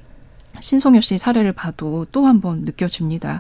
[0.60, 3.40] 신송엽 씨 사례를 봐도 또 한 번 느껴집니다.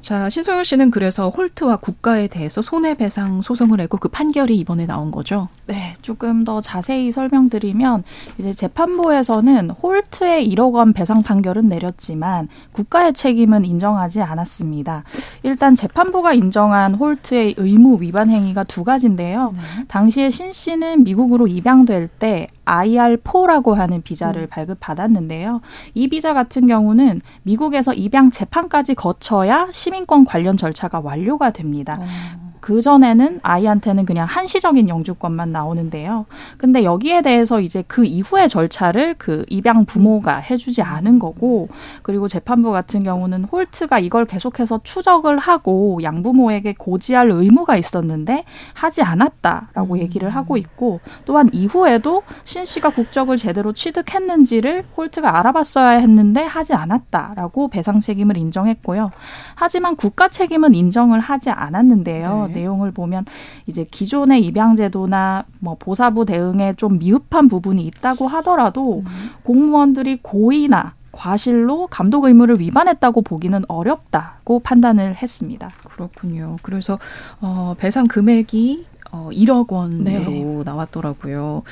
[0.00, 5.48] 자, 신송엽 씨는 그래서 홀트와 국가에 대해서 손해배상 소송을 했고 그 판결이 이번에 나온 거죠?
[5.66, 8.04] 네, 조금 더 자세히 설명드리면
[8.38, 15.02] 이제 재판부에서는 홀트의 1억 원 배상 판결은 내렸지만 국가의 책임은 인정하지 않았습니다.
[15.42, 19.52] 일단 재판부가 인정한 홀트의 의무 위반 행위가 두 가지인데요.
[19.54, 19.84] 네.
[19.88, 24.46] 당시에 신 씨는 미국으로 입양될 때 IR4라고 하는 비자를 음.
[24.50, 25.60] 발급받았는데요.
[25.94, 31.96] 이 비자 같은 경우는 미국에서 입양 재판까지 거쳐야 시 민권 관련 절차가 완료가 됩니다.
[32.00, 32.47] 어.
[32.68, 36.26] 그 전에는 아이한테는 그냥 한시적인 영주권만 나오는데요.
[36.58, 41.70] 근데 여기에 대해서 이제 그 이후의 절차를 그 입양 부모가 해주지 않은 거고,
[42.02, 49.94] 그리고 재판부 같은 경우는 홀트가 이걸 계속해서 추적을 하고 양부모에게 고지할 의무가 있었는데 하지 않았다라고
[49.94, 49.98] 음.
[50.00, 57.68] 얘기를 하고 있고, 또한 이후에도 신 씨가 국적을 제대로 취득했는지를 홀트가 알아봤어야 했는데 하지 않았다라고
[57.68, 59.10] 배상 책임을 인정했고요.
[59.54, 62.50] 하지만 국가 책임은 인정을 하지 않았는데요.
[62.52, 62.57] 네.
[62.58, 63.24] 내용을 보면
[63.66, 69.30] 이제 기존의 입양 제도나 뭐 보사부 대응에 좀 미흡한 부분이 있다고 하더라도 음.
[69.42, 75.70] 공무원들이 고의나 과실로 감독 의무를 위반했다고 보기는 어렵다고 판단을 했습니다.
[75.84, 76.58] 그렇군요.
[76.62, 76.98] 그래서
[77.40, 80.62] 어, 배상 금액이 어, 1억 원으로 네.
[80.64, 81.62] 나왔더라고요.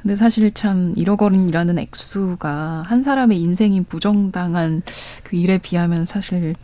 [0.00, 4.82] 근데 사실 참 1억 원이라는 액수가 한 사람의 인생이 부정당한
[5.24, 6.54] 그 일에 비하면 사실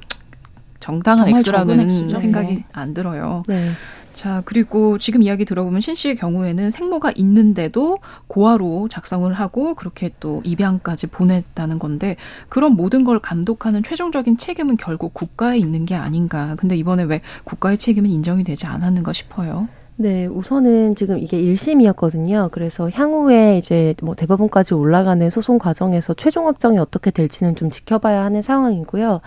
[0.81, 2.65] 정당한 액수라는 생각이 네.
[2.73, 3.43] 안 들어요.
[3.47, 3.69] 네.
[4.13, 10.41] 자, 그리고 지금 이야기 들어보면 신 씨의 경우에는 생모가 있는데도 고아로 작성을 하고 그렇게 또
[10.45, 12.17] 입양까지 보냈다는 건데
[12.49, 16.57] 그런 모든 걸 감독하는 최종적인 책임은 결국 국가에 있는 게 아닌가.
[16.59, 19.69] 근데 이번에 왜 국가의 책임은 인정이 되지 않았는가 싶어요.
[20.01, 22.51] 네, 우선은 지금 이게 1심이었거든요.
[22.51, 28.41] 그래서 향후에 이제 뭐 대법원까지 올라가는 소송 과정에서 최종 확정이 어떻게 될지는 좀 지켜봐야 하는
[28.41, 29.21] 상황이고요.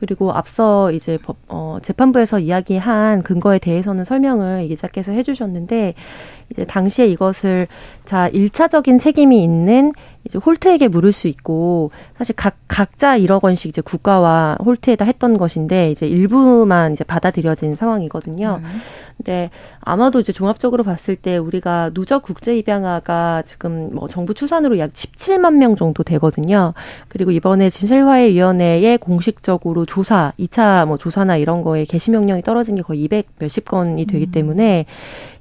[0.00, 5.94] 그리고 앞서 이제 법, 어, 재판부에서 이야기한 근거에 대해서는 설명을 이 기자께서 해주셨는데
[6.50, 7.68] 이제 당시에 이것을
[8.06, 9.92] 자 일차적인 책임이 있는
[10.24, 15.90] 이제 홀트에게 물을 수 있고 사실 각 각자 1억 원씩 이제 국가와 홀트에다 했던 것인데
[15.90, 18.60] 이제 일부만 이제 받아들여진 상황이거든요.
[18.62, 18.68] 네.
[19.16, 24.92] 근데 아마도 이제 종합적으로 봤을 때 우리가 누적 국제 입양아가 지금 뭐 정부 추산으로 약
[24.92, 26.72] 17만 명 정도 되거든요.
[27.08, 32.82] 그리고 이번에 진실화해 위원회에 공식적으로 조사, 2차 뭐 조사나 이런 거에 개시 명령이 떨어진 게
[32.82, 34.32] 거의 200 몇십 건이 되기 음.
[34.32, 34.86] 때문에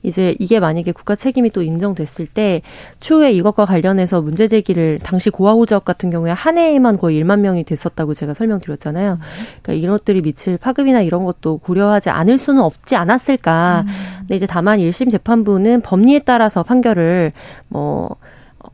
[0.03, 2.61] 이제 이게 만약에 국가 책임이 또 인정됐을 때
[2.99, 7.63] 추후에 이것과 관련해서 문제 제기를 당시 고아호 지역 같은 경우에 한 해에만 거의 1만 명이
[7.63, 9.19] 됐었다고 제가 설명드렸잖아요.
[9.61, 13.85] 그러니까 이런 것들이 미칠 파급이나 이런 것도 고려하지 않을 수는 없지 않았을까.
[13.87, 13.93] 음.
[14.19, 17.33] 근데 이제 다만 1심 재판부는 법리에 따라서 판결을
[17.67, 18.17] 뭐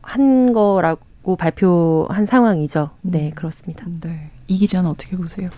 [0.06, 2.90] 한 거라고 발표한 상황이죠.
[3.02, 3.30] 네, 음.
[3.34, 3.84] 그렇습니다.
[4.02, 4.30] 네.
[4.46, 5.50] 이 기자는 어떻게 보세요?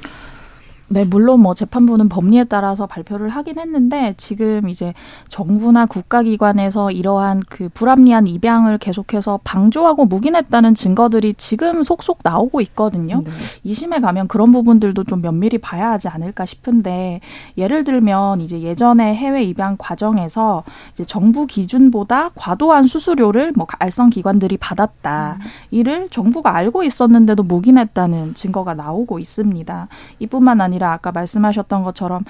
[0.90, 4.94] 네, 물론 뭐 재판부는 법리에 따라서 발표를 하긴 했는데 지금 이제
[5.28, 13.22] 정부나 국가기관에서 이러한 그 불합리한 입양을 계속해서 방조하고 묵인했다는 증거들이 지금 속속 나오고 있거든요.
[13.22, 13.30] 네.
[13.66, 17.20] 2심에 가면 그런 부분들도 좀 면밀히 봐야 하지 않을까 싶은데
[17.58, 24.56] 예를 들면 이제 예전에 해외 입양 과정에서 이제 정부 기준보다 과도한 수수료를 뭐 알선 기관들이
[24.56, 25.36] 받았다.
[25.38, 25.46] 음.
[25.70, 29.88] 이를 정부가 알고 있었는데도 묵인했다는 증거가 나오고 있습니다.
[30.20, 32.24] 이뿐만 아니라 아니라 아까 말씀하셨던 것처럼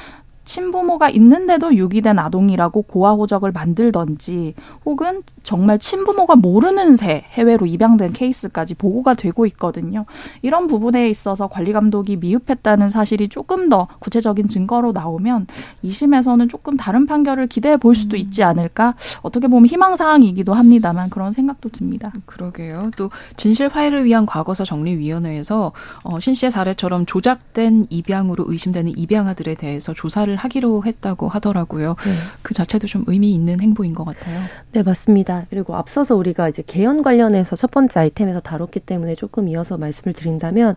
[0.49, 4.55] 친부모가 있는데도 유기된 아동이라고 고아 호적을 만들던지
[4.87, 10.07] 혹은 정말 친부모가 모르는 새 해외로 입양된 케이스까지 보고가 되고 있거든요.
[10.41, 15.49] 이런 부분에 있어서 관리 감독이 미흡했다는 사실이 조금 더 구체적인 증거로 나오면
[15.85, 18.19] 2심에서는 조금 다른 판결을 기대해 볼 수도 음.
[18.19, 22.11] 있지 않을까 어떻게 보면 희망 사항이기도 합니다만 그런 생각도 듭니다.
[22.25, 22.91] 그러게요.
[22.97, 25.73] 또 진실 화해를 위한 과거사 정리위원회에서
[26.05, 31.97] 어, 신 씨의 사례처럼 조작된 입양으로 의심되는 입양아들에 대해서 조사를 하기로 했다고 하더라고요.
[31.99, 32.11] 네.
[32.43, 34.41] 그 자체도 좀 의미 있는 행보인 것 같아요.
[34.73, 35.45] 네, 맞습니다.
[35.51, 40.77] 그리고 앞서서 우리가 이제 개헌 관련해서 첫 번째 아이템에서 다뤘기 때문에 조금 이어서 말씀을 드린다면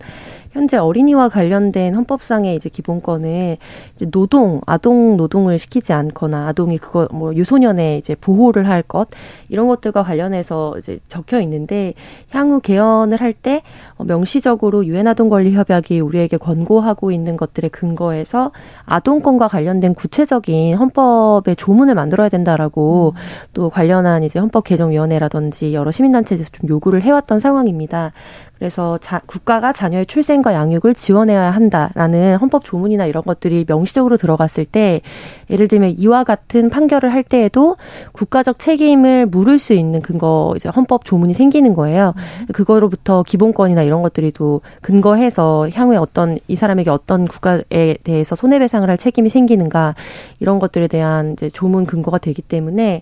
[0.51, 3.57] 현재 어린이와 관련된 헌법상의 이제 기본권은
[3.95, 9.07] 이제 노동, 아동 노동을 시키지 않거나 아동이 그거 뭐 유소년의 이제 보호를 할 것
[9.47, 11.93] 이런 것들과 관련해서 이제 적혀 있는데
[12.31, 13.61] 향후 개헌을 할 때
[13.97, 18.51] 명시적으로 유엔 아동 권리 협약이 우리에게 권고하고 있는 것들의 근거에서
[18.85, 23.21] 아동권과 관련된 구체적인 헌법의 조문을 만들어야 된다라고 음.
[23.53, 28.13] 또 관련한 이제 헌법 개정 위원회라든지 여러 시민단체에서 좀 요구를 해왔던 상황입니다.
[28.61, 35.01] 그래서 자, 국가가 자녀의 출생과 양육을 지원해야 한다라는 헌법 조문이나 이런 것들이 명시적으로 들어갔을 때
[35.49, 37.77] 예를 들면 이와 같은 판결을 할 때에도
[38.11, 42.13] 국가적 책임을 물을 수 있는 근거 이제 헌법 조문이 생기는 거예요.
[42.15, 42.45] 음.
[42.53, 48.95] 그거로부터 기본권이나 이런 것들이 또 근거해서 향후에 어떤 이 사람에게 어떤 국가에 대해서 손해배상을 할
[48.99, 49.95] 책임이 생기는가
[50.39, 53.01] 이런 것들에 대한 이제 조문 근거가 되기 때문에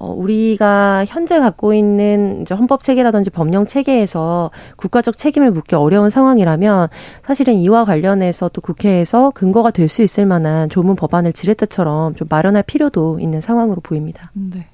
[0.00, 6.88] 어, 우리가 현재 갖고 있는 이제 헌법 체계라든지 법령 체계에서 국가적 책임을 묻기 어려운 상황이라면
[7.22, 12.62] 사실은 이와 관련해서 또 국회에서 근거가 될 수 있을 만한 조문 법안을 지렛대처럼 좀 마련할
[12.62, 14.30] 필요도 있는 상황으로 보입니다.
[14.34, 14.66] 네.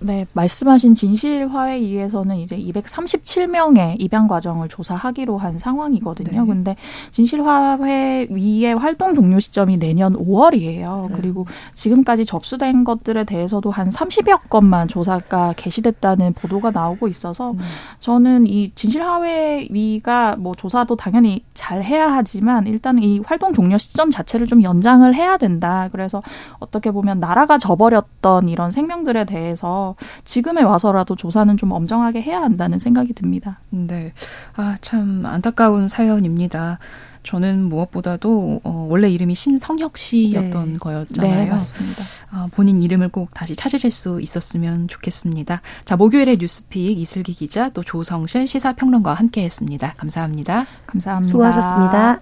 [0.00, 6.42] 네, 말씀하신 진실화해위에서는 이제 237명의 입양 과정을 조사하기로 한 상황이거든요.
[6.42, 6.46] 네.
[6.46, 6.76] 근데
[7.10, 10.86] 진실화해위의 활동 종료 시점이 내년 5월이에요.
[10.86, 11.08] 맞아요.
[11.14, 17.58] 그리고 지금까지 접수된 것들에 대해서도 한 30여 건만 조사가 개시됐다는 보도가 나오고 있어서 음.
[17.98, 24.46] 저는 이 진실화해위가 뭐 조사도 당연히 잘 해야 하지만 일단 이 활동 종료 시점 자체를
[24.46, 25.88] 좀 연장을 해야 된다.
[25.90, 26.22] 그래서
[26.60, 29.87] 어떻게 보면 나라가 저버렸던 이런 생명들에 대해서
[30.24, 33.60] 지금에 와서라도 조사는 좀 엄정하게 해야 한다는 생각이 듭니다.
[33.70, 34.12] 네.
[34.56, 36.78] 아, 참 안타까운 사연입니다.
[37.22, 40.78] 저는 무엇보다도 어, 원래 이름이 신성혁 씨였던 네.
[40.78, 41.44] 거였잖아요.
[41.44, 42.02] 네, 맞습니다.
[42.30, 45.60] 아, 본인 이름을 꼭 다시 찾으실 수 있었으면 좋겠습니다.
[45.84, 49.94] 자, 목요일의 뉴스픽 이슬기 기자 또 조성실 시사평론가와 함께했습니다.
[49.96, 50.66] 감사합니다.
[50.86, 51.30] 감사합니다.
[51.30, 52.20] 수고하셨습니다.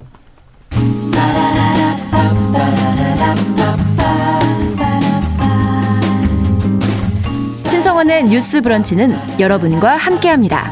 [7.86, 10.68] 신성원의 뉴스 브런치는 여러분과 함께합니다.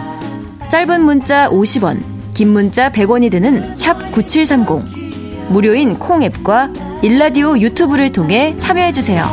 [0.68, 2.02] 짧은 문자 50원,
[2.34, 5.48] 긴 문자 100원이 드는 샵 9730.
[5.48, 9.24] 무료인 콩 앱과 일라디오 유튜브를 통해 참여해주세요.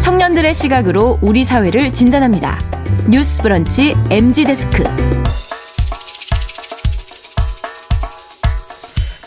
[0.00, 2.58] 청년들의 시각으로 우리 사회를 진단합니다.
[3.10, 4.84] 뉴스 브런치 MG 데스크.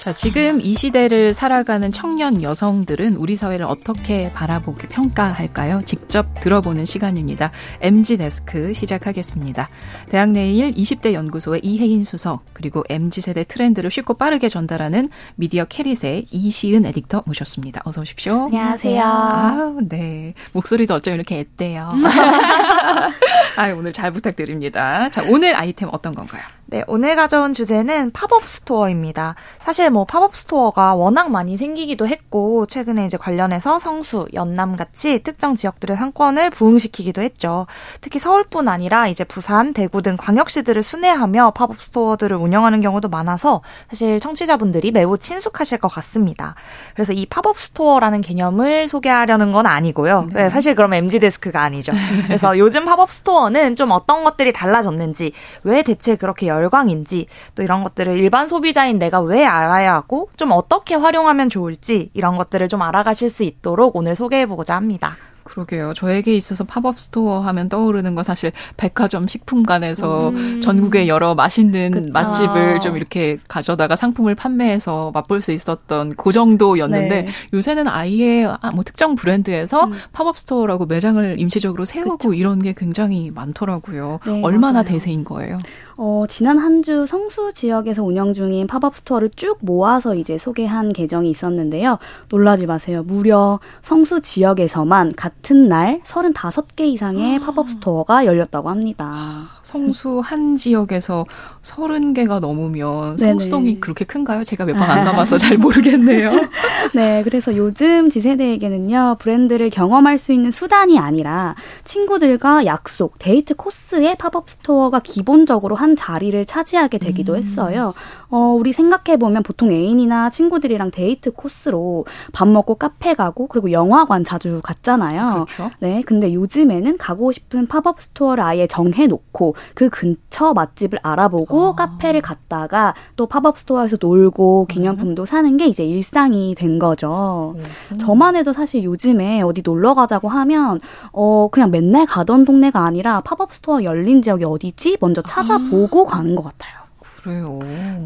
[0.04, 5.84] 자, 지금 이 시대를 살아가는 청년 여성들은 우리 사회를 어떻게 바라보기 평가할까요?
[5.86, 7.52] 직접 들어보는 시간입니다.
[7.80, 9.70] MG 데스크 시작하겠습니다.
[10.10, 16.26] 대학 내일 20대 연구소의 이혜인 수석, 그리고 MG 세대 트렌드를 쉽고 빠르게 전달하는 미디어 캐릿의
[16.32, 17.82] 이시은 에디터 모셨습니다.
[17.86, 18.42] 어서 오십시오.
[18.48, 19.02] 안녕하세요.
[19.06, 20.34] 아, 네.
[20.52, 21.88] 목소리도 어쩜 이렇게 앳대요.
[23.56, 25.10] 아, 오늘 잘 부탁드립니다.
[25.12, 26.42] 자, 오늘 아이템 어떤 건가요?
[26.74, 29.36] 네, 오늘 가져온 주제는 팝업 스토어입니다.
[29.60, 35.54] 사실 뭐 팝업 스토어가 워낙 많이 생기기도 했고 최근에 이제 관련해서 성수, 연남 같이 특정
[35.54, 37.68] 지역들의 상권을 부흥시키기도 했죠.
[38.02, 43.62] 특히 서울뿐 아니라 이제 부산, 대구 등 광역시들을 순회하며 팝업 스토어들을 운영하는 경우도 많아서
[43.92, 46.56] 사실 청취자분들이 매우 친숙하실 것 같습니다.
[46.96, 50.30] 그래서 이 팝업 스토어라는 개념을 소개하려는 건 아니고요.
[50.34, 50.46] 네.
[50.46, 51.92] 네, 사실 그럼 MZ 데스크가 아니죠.
[52.26, 58.18] 그래서 요즘 팝업 스토어는 좀 어떤 것들이 달라졌는지, 왜 대체 그렇게 열광인지, 또 이런 것들을
[58.18, 63.44] 일반 소비자인 내가 왜 알아야 하고, 좀 어떻게 활용하면 좋을지, 이런 것들을 좀 알아가실 수
[63.44, 65.16] 있도록 오늘 소개해보고자 합니다.
[65.44, 65.94] 그러게요.
[65.94, 70.62] 저에게 있어서 팝업 스토어 하면 떠오르는 건 사실 백화점 식품관에서 음.
[70.62, 72.10] 전국의 여러 맛있는 그쵸.
[72.14, 77.28] 맛집을 좀 이렇게 가져다가 상품을 판매해서 맛볼 수 있었던 그 정도였는데 네.
[77.54, 79.94] 요새는 아예 아, 뭐 특정 브랜드에서 음.
[80.14, 82.34] 팝업 스토어라고 매장을 임시적으로 세우고 그쵸.
[82.34, 84.20] 이런 게 굉장히 많더라고요.
[84.26, 84.86] 네, 얼마나 맞아요.
[84.86, 85.60] 대세인 거예요?
[85.98, 91.30] 어, 지난 한 주 성수 지역에서 운영 중인 팝업 스토어를 쭉 모아서 이제 소개한 계정이
[91.30, 91.98] 있었는데요.
[92.28, 93.04] 놀라지 마세요.
[93.06, 97.40] 무려 성수 지역에서만 같은 날 35개 이상의 아.
[97.40, 99.14] 팝업 스토어가 열렸다고 합니다.
[99.62, 101.26] 성수 한 지역에서
[101.62, 103.80] 30개가 넘으면 성수동이 네네.
[103.80, 104.44] 그렇게 큰가요?
[104.44, 106.32] 제가 몇 번 안 가봐서 잘 모르겠네요.
[106.96, 114.50] 네, 그래서 요즘 Z세대에게는요, 브랜드를 경험할 수 있는 수단이 아니라 친구들과 약속, 데이트 코스에 팝업
[114.50, 117.38] 스토어가 기본적으로 한 자리를 차지하게 되기도 음.
[117.40, 117.94] 했어요.
[118.34, 124.60] 어, 우리 생각해보면 보통 애인이나 친구들이랑 데이트 코스로 밥 먹고 카페 가고 그리고 영화관 자주
[124.64, 125.46] 갔잖아요.
[125.46, 125.70] 그렇죠.
[125.80, 131.76] 네, 근데 요즘에는 가고 싶은 팝업 스토어를 아예 정해놓고 그 근처 맛집을 알아보고 어.
[131.76, 135.26] 카페를 갔다가 또 팝업 스토어에서 놀고 기념품도 음.
[135.28, 137.54] 사는 게 이제 일상이 된 거죠.
[137.92, 137.98] 음.
[138.00, 140.80] 저만 해도 사실 요즘에 어디 놀러 가자고 하면
[141.12, 146.16] 어 그냥 맨날 가던 동네가 아니라 팝업 스토어 열린 지역이 어디지 먼저 찾아보고 아.
[146.16, 146.83] 가는 것 같아요.
[147.24, 147.60] 그래요.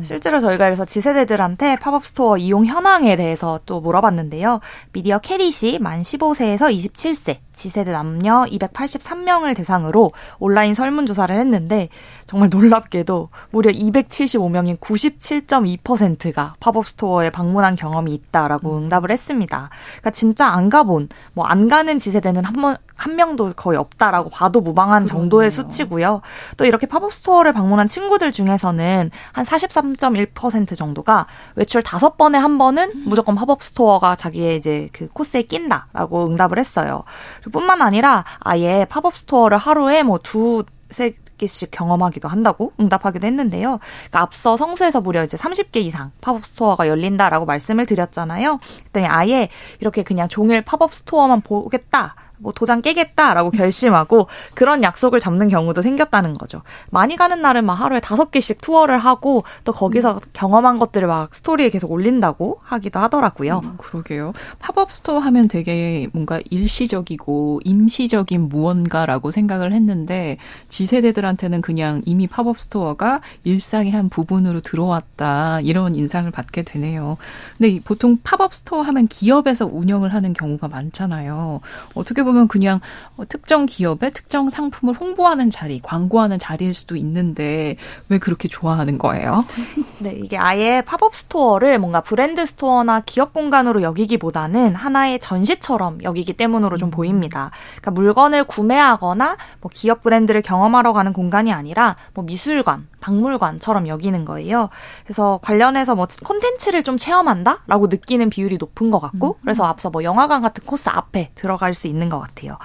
[0.04, 4.60] 실제로 저희가 그래서 Z세대들한테 팝업 스토어 이용 현황에 대해서 또 물어봤는데요.
[4.94, 11.90] 미디어 캐릿이 만 15세에서 27세 Z세대 남녀 283명을 대상으로 온라인 설문조사를 했는데
[12.28, 18.84] 정말 놀랍게도 무려 275명인 97.2%가 팝업 스토어에 방문한 경험이 있다라고 음.
[18.84, 19.70] 응답을 했습니다.
[19.94, 25.06] 그러니까 진짜 안 가본 뭐 안 가는 Z세대는 한번 한 명도 거의 없다라고 봐도 무방한
[25.06, 25.22] 그러네요.
[25.22, 26.22] 정도의 수치고요.
[26.58, 32.92] 또 이렇게 팝업 스토어를 방문한 친구들 중에서는 한 43.1% 정도가 외출 다섯 번에 한 번은
[32.94, 33.04] 음.
[33.06, 37.04] 무조건 팝업 스토어가 자기의 이제 그 코스에 낀다라고 응답을 했어요.
[37.52, 43.80] 뿐만 아니라 아예 팝업 스토어를 하루에 뭐 두 세 개씩 경험하기도 한다고 응답하기도 했는데요.
[43.80, 48.60] 그러니까 앞서 성수에서 무려 이제 30개 이상 팝업 스토어가 열린다라고 말씀을 드렸잖아요.
[48.80, 52.16] 그랬더니 아예 이렇게 그냥 종일 팝업 스토어만 보겠다.
[52.38, 56.62] 뭐 도장 깨겠다라고 결심하고 그런 약속을 잡는 경우도 생겼다는 거죠.
[56.90, 60.20] 많이 가는 날은 막 하루에 다섯 개씩 투어를 하고 또 거기서 음.
[60.34, 63.62] 경험한 것들을 막 스토리에 계속 올린다고 하기도 하더라고요.
[63.64, 64.34] 음, 그러게요.
[64.60, 70.38] 팝업 스토어 하면 되게 뭔가 일시적이고 임시적인 무언가라고 생각을 했는데
[70.70, 77.18] Z세대들한테는 그냥 이미 팝업 스토어가 일상의 한 부분으로 들어왔다 이런 인상을 받게 되네요.
[77.58, 81.62] 근데 보통 팝업 스토어 하면 기업에서 운영을 하는 경우가 많잖아요.
[81.94, 82.80] 어떻게 보면 그냥
[83.16, 87.76] 어, 특정 기업의 특정 상품을 홍보하는 자리, 광고하는 자리일 수도 있는데
[88.10, 89.46] 왜 그렇게 좋아하는 거예요?
[90.00, 96.78] 네, 이게 아예 팝업 스토어를 뭔가 브랜드 스토어나 기업 공간으로 여기기보다는 하나의 전시처럼 여기기 때문으로
[96.78, 96.92] 좀 음.
[96.92, 97.52] 보입니다.
[97.82, 104.70] 그러니까 물건을 구매하거나 뭐 기업 브랜드를 경험하러 가는 공간이 아니라 뭐 미술관, 박물관처럼 여기는 거예요.
[105.04, 109.42] 그래서 관련해서 뭐 콘텐츠를 좀 체험한다라고 느끼는 비율이 높은 것 같고, 음.
[109.42, 112.58] 그래서 앞서 뭐 영화관 같은 코스 앞에 들어갈 수 있는 것 같아요.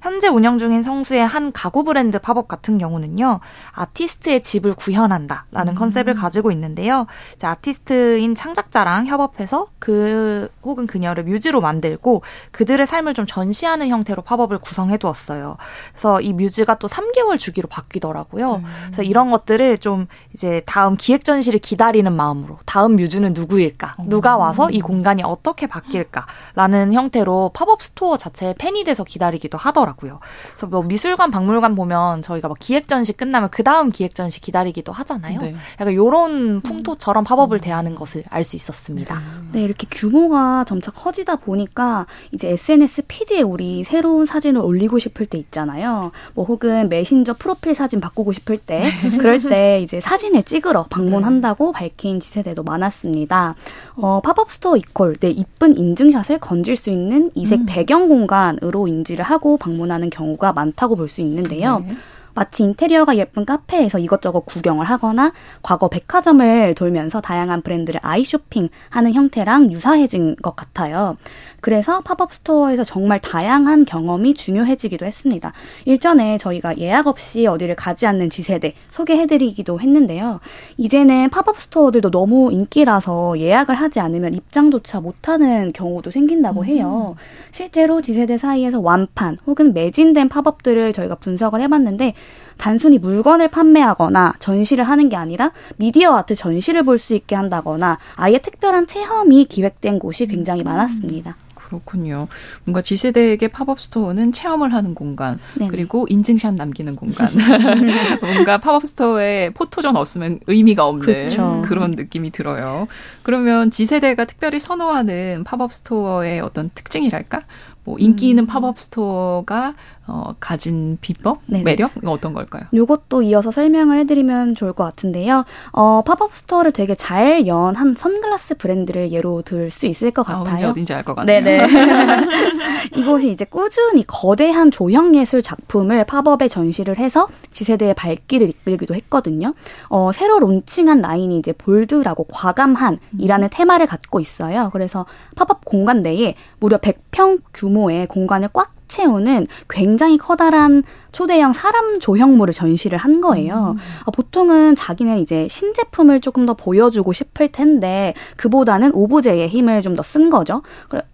[0.00, 3.40] 현재 운영 중인 성수의 한 가구 브랜드 팝업 같은 경우는요,
[3.72, 5.74] 아티스트의 집을 구현한다라는 음.
[5.74, 7.06] 컨셉을 가지고 있는데요.
[7.42, 12.22] 아티스트인 창작자랑 협업해서 그 혹은 그녀를 뮤즈로 만들고
[12.52, 15.56] 그들의 삶을 좀 전시하는 형태로 팝업을 구성해 두었어요.
[15.92, 18.56] 그래서 이 뮤즈가 또 3개월 주기로 바뀌더라고요.
[18.56, 18.64] 음.
[18.86, 23.96] 그래서 이런 것들을 좀 이제 다음 기획 전시를 기다리는 마음으로 다음 뮤즈는 누구일까?
[24.00, 24.08] 음.
[24.08, 29.87] 누가 와서 이 공간이 어떻게 바뀔까라는 형태로 팝업 스토어 자체에 팬이 돼서 기다리기도 하더라고요.
[29.88, 30.18] 하더라고요.
[30.50, 34.92] 그래서 뭐 미술관, 박물관 보면 저희가 뭐 기획 전시 끝나면 그 다음 기획 전시 기다리기도
[34.92, 35.40] 하잖아요.
[35.40, 35.54] 네.
[35.80, 37.60] 약간 요런 풍토처럼 팝업을 음.
[37.60, 39.20] 대하는 것을 알 수 있었습니다.
[39.52, 45.36] 네, 이렇게 규모가 점차 커지다 보니까 이제 SNS 피드에 우리 새로운 사진을 올리고 싶을 때
[45.36, 46.12] 있잖아요.
[46.34, 48.84] 뭐 혹은 메신저 프로필 사진 바꾸고 싶을 때
[49.20, 51.78] 그럴 때 이제 사진을 찍으러 방문한다고 네.
[51.78, 53.54] 밝힌 Z세대도 많았습니다.
[53.96, 57.66] 어, 팝업 스토어 equal 내 이쁜 인증샷을 건질 수 있는 이색 음.
[57.68, 61.78] 배경 공간으로 인지를 하고 방문 하는 경우가 많다고 볼 수 있는데요.
[61.78, 61.96] 네.
[62.34, 69.12] 마치 인테리어가 예쁜 카페에서 이것저것 구경을 하거나 과거 백화점을 돌면서 다양한 브랜드를 아이 쇼핑 하는
[69.12, 71.16] 형태랑 유사해진 것 같아요.
[71.60, 75.52] 그래서 팝업 스토어에서 정말 다양한 경험이 중요해지기도 했습니다.
[75.86, 80.40] 일전에 저희가 예약 없이 어디를 가지 않는 Z세대 소개해드리기도 했는데요.
[80.76, 87.16] 이제는 팝업 스토어들도 너무 인기라서 예약을 하지 않으면 입장조차 못하는 경우도 생긴다고 해요.
[87.18, 87.22] 음.
[87.50, 92.14] 실제로 Z세대 사이에서 완판 혹은 매진된 팝업들을 저희가 분석을 해봤는데
[92.56, 98.38] 단순히 물건을 판매하거나 전시를 하는 게 아니라 미디어 아트 전시를 볼 수 있게 한다거나 아예
[98.38, 100.64] 특별한 체험이 기획된 곳이 굉장히 음.
[100.64, 101.36] 많았습니다.
[101.58, 102.28] 그렇군요.
[102.64, 105.70] 뭔가 Z세대에게 팝업 스토어는 체험을 하는 공간, 네네.
[105.70, 107.28] 그리고 인증샷 남기는 공간.
[108.22, 111.62] 뭔가 팝업 스토어에 포토존 없으면 의미가 없는 그쵸.
[111.66, 112.86] 그런 느낌이 들어요.
[113.22, 117.42] 그러면 Z세대가 특별히 선호하는 팝업 스토어의 어떤 특징이랄까?
[117.84, 118.46] 뭐 인기 있는 음.
[118.46, 119.74] 팝업 스토어가
[120.08, 121.64] 어, 가진 비법, 네네.
[121.64, 122.62] 매력 어떤 걸까요?
[122.72, 125.44] 이것도 이어서 설명을 해드리면 좋을 것 같은데요.
[125.72, 130.46] 어, 팝업 스토어를 되게 잘 여는 선글라스 브랜드를 예로 들 수 있을 것 같아요.
[130.48, 131.42] 아, 언제 어딘지 알 것 같네요.
[131.42, 131.66] 네네.
[132.96, 139.54] 이곳이 이제 꾸준히 거대한 조형 예술 작품을 팝업에 전시를 해서 Z세대의 발길을 이끌기도 했거든요.
[139.88, 143.48] 어, 새로 론칭한 라인이 이제 bold라고 과감한이라는 음.
[143.52, 144.70] 테마를 갖고 있어요.
[144.72, 145.04] 그래서
[145.36, 150.82] 팝업 공간 내에 무려 100평 규모의 공간을 꽉 채우는 굉장히 커다란
[151.12, 153.76] 초대형 사람 조형물을 전시를 한 거예요.
[153.76, 153.82] 음.
[154.04, 160.02] 어, 보통은 자기는 이제 신제품을 조금 더 보여주고 싶을 텐데 그보다는 오브제의 힘을 좀 더
[160.02, 160.62] 쓴 거죠.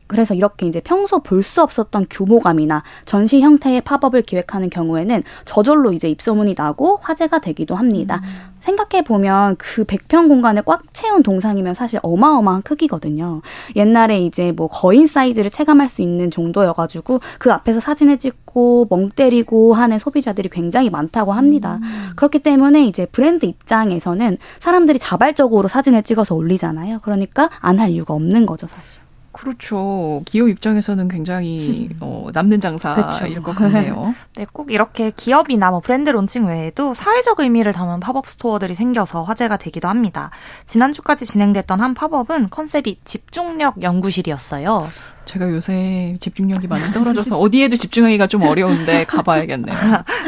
[0.06, 6.08] 그래서 이렇게 이제 평소 볼 수 없었던 규모감이나 전시 형태의 팝업을 기획하는 경우에는 저절로 이제
[6.08, 8.20] 입소문이 나고 화제가 되기도 합니다.
[8.24, 8.53] 음.
[8.64, 13.42] 생각해 보면 그 100평 공간을 꽉 채운 동상이면 사실 어마어마한 크기거든요.
[13.76, 19.74] 옛날에 이제 뭐 거인 사이즈를 체감할 수 있는 정도여가지고 그 앞에서 사진을 찍고 멍 때리고
[19.74, 21.78] 하는 소비자들이 굉장히 많다고 합니다.
[21.82, 22.10] 음.
[22.16, 27.00] 그렇기 때문에 이제 브랜드 입장에서는 사람들이 자발적으로 사진을 찍어서 올리잖아요.
[27.02, 29.03] 그러니까 안 할 이유가 없는 거죠, 사실.
[29.34, 30.22] 그렇죠.
[30.24, 34.14] 기업 입장에서는 굉장히 어, 남는 장사일 것 같네요.
[34.36, 39.56] 네, 꼭 이렇게 기업이나 뭐 브랜드 론칭 외에도 사회적 의미를 담은 팝업 스토어들이 생겨서 화제가
[39.56, 40.30] 되기도 합니다.
[40.66, 44.88] 지난주까지 진행됐던 한 팝업은 컨셉이 집중력 연구실이었어요.
[45.26, 49.76] 제가 요새 집중력이 많이 떨어져서 어디에도 집중하기가 좀 어려운데 가봐야겠네요.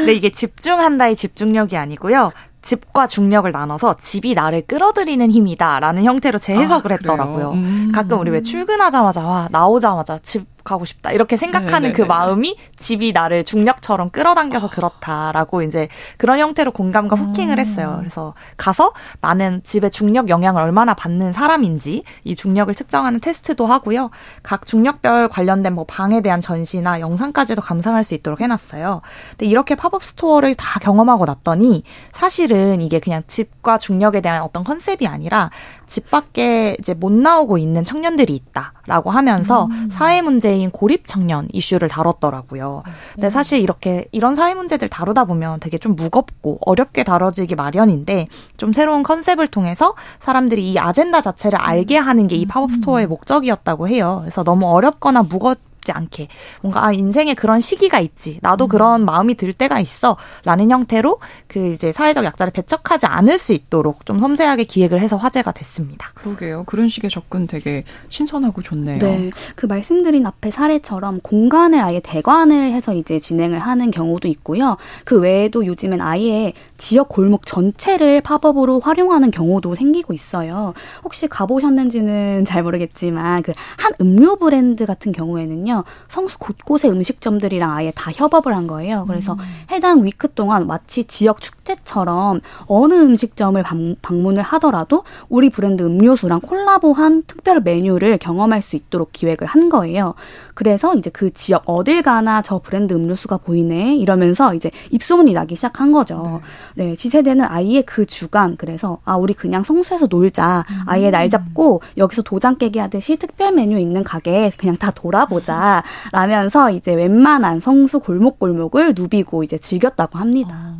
[0.05, 2.31] 네, 이게 집중한다의 집중력이 아니고요.
[2.67, 7.51] 집과 중력을 나눠서 집이 나를 끌어들이는 힘이다라는 형태로 재해석을 아, 했더라고요.
[7.51, 7.91] 음.
[7.95, 11.93] 가끔 우리 왜 출근하자마자 와 나오자마자 집 가고 싶다 이렇게 생각하는 네네네.
[11.93, 15.87] 그 마음이 집이 나를 중력처럼 끌어당겨서 그렇다라고 이제
[16.17, 17.59] 그런 형태로 공감과 hooking을 음.
[17.59, 17.95] 했어요.
[17.99, 18.91] 그래서 가서
[19.21, 24.11] 나는 집의 중력 영향을 얼마나 받는 사람인지 이 중력을 측정하는 테스트도 하고요.
[24.43, 29.01] 각 중력별 관련된 뭐 방에 대한 전시나 영상까지도 감상할 수 있도록 해놨어요.
[29.31, 35.07] 근데 이렇게 팝업 스토어를 다 경험하고 났더니 사실은 이게 그냥 집과 중력에 대한 어떤 컨셉이
[35.07, 35.49] 아니라
[35.87, 39.89] 집 밖에 이제 못 나오고 있는 청년들이 있다라고 하면서 음.
[39.91, 42.83] 사회 문제인 고립 청년 이슈를 다뤘더라고요.
[43.15, 48.71] 근데 사실 이렇게 이런 사회 문제들 다루다 보면 되게 좀 무겁고 어렵게 다뤄지기 마련인데 좀
[48.71, 54.19] 새로운 컨셉을 통해서 사람들이 이 아젠다 자체를 알게 하는 게 이 팝업 스토어의 목적이었다고 해요.
[54.21, 56.27] 그래서 너무 어렵거나 무겁지 않게
[56.61, 58.67] 뭔가 아 인생에 그런 시기가 있지 나도 음.
[58.67, 64.19] 그런 마음이 들 때가 있어라는 형태로 그 이제 사회적 약자를 배척하지 않을 수 있도록 좀
[64.19, 66.11] 섬세하게 기획을 해서 화제가 됐습니다.
[66.15, 66.65] 그러게요.
[66.65, 68.99] 그런 식의 접근 되게 신선하고 좋네요.
[68.99, 74.77] 네, 그 말씀드린 앞에 사례처럼 공간을 아예 대관을 해서 이제 진행을 하는 경우도 있고요.
[75.05, 80.73] 그 외에도 요즘엔 아예 지역 골목 전체를 팝업으로 활용하는 경우도 생기고 있어요.
[81.03, 85.76] 혹시 가보셨는지는 잘 모르겠지만 그 한 음료 브랜드 같은 경우에는요.
[86.09, 89.05] 성수 곳곳에 음식점들이랑 아예 다 협업을 한 거예요.
[89.07, 89.39] 그래서 음.
[89.71, 97.23] 해당 위크 동안 마치 지역 축제처럼 어느 음식점을 방, 문을 하더라도 우리 브랜드 음료수랑 콜라보한
[97.27, 100.13] 특별 메뉴를 경험할 수 있도록 기획을 한 거예요.
[100.53, 105.91] 그래서 이제 그 지역 어딜 가나 저 브랜드 음료수가 보이네 이러면서 이제 입소문이 나기 시작한
[105.91, 106.41] 거죠.
[106.75, 110.65] 네, 네 Z세대는 아예 그 주간 그래서 아 우리 그냥 성수에서 놀자.
[110.85, 115.66] 아예 날 잡고 여기서 도장 깨기 하듯이 특별 메뉴 있는 가게 그냥 다 돌아보자.
[116.11, 120.49] 라면서 이제 웬만한 성수 골목골목을 누비고 이제 즐겼다고 합니다.
[120.53, 120.77] 아,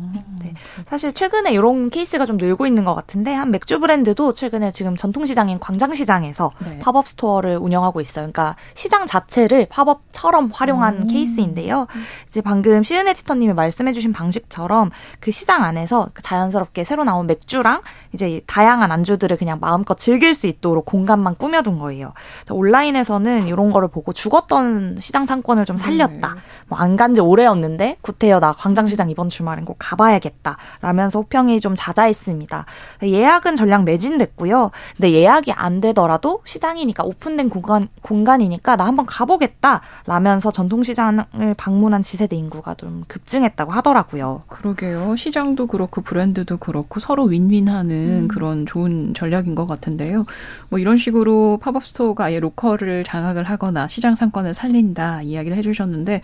[0.54, 0.84] 네.
[0.88, 5.58] 사실 최근에 이런 케이스가 좀 늘고 있는 것 같은데 한 맥주 브랜드도 최근에 지금 전통시장인
[5.60, 6.78] 광장시장에서 네.
[6.80, 8.30] 팝업 스토어를 운영하고 있어요.
[8.30, 11.06] 그러니까 시장 자체를 팝업처럼 활용한 음.
[11.08, 11.86] 케이스인데요.
[12.28, 14.90] 이제 방금 시은 에디터님이 말씀해주신 방식처럼
[15.20, 17.82] 그 시장 안에서 자연스럽게 새로 나온 맥주랑
[18.12, 22.12] 이제 다양한 안주들을 그냥 마음껏 즐길 수 있도록 공간만 꾸며둔 거예요.
[22.50, 26.34] 온라인에서는 이런 거를 보고 죽었던 시장 상권을 좀 살렸다.
[26.34, 26.40] 네.
[26.68, 30.47] 뭐안 간지 오래였는데 구태여 나 광장시장 이번 주말엔 꼭 가봐야겠다.
[30.80, 32.64] 라면서 호평이 좀 잦아있습니다.
[33.02, 34.70] 예약은 전량 매진됐고요.
[34.96, 39.80] 근데 예약이 안 되더라도 시장이니까 오픈된 공간, 공간이니까 나 한번 가보겠다.
[40.06, 44.42] 라면서 전통시장을 방문한 Z세대 인구가 좀 급증했다고 하더라고요.
[44.48, 45.16] 그러게요.
[45.16, 48.28] 시장도 그렇고 브랜드도 그렇고 서로 윈윈하는 음.
[48.28, 50.26] 그런 좋은 전략인 것 같은데요.
[50.68, 56.20] 뭐 이런 식으로 팝업 스토어가 아예 로컬을 장악을 하거나 시장 상권을 살린다 이야기를 해주셨는데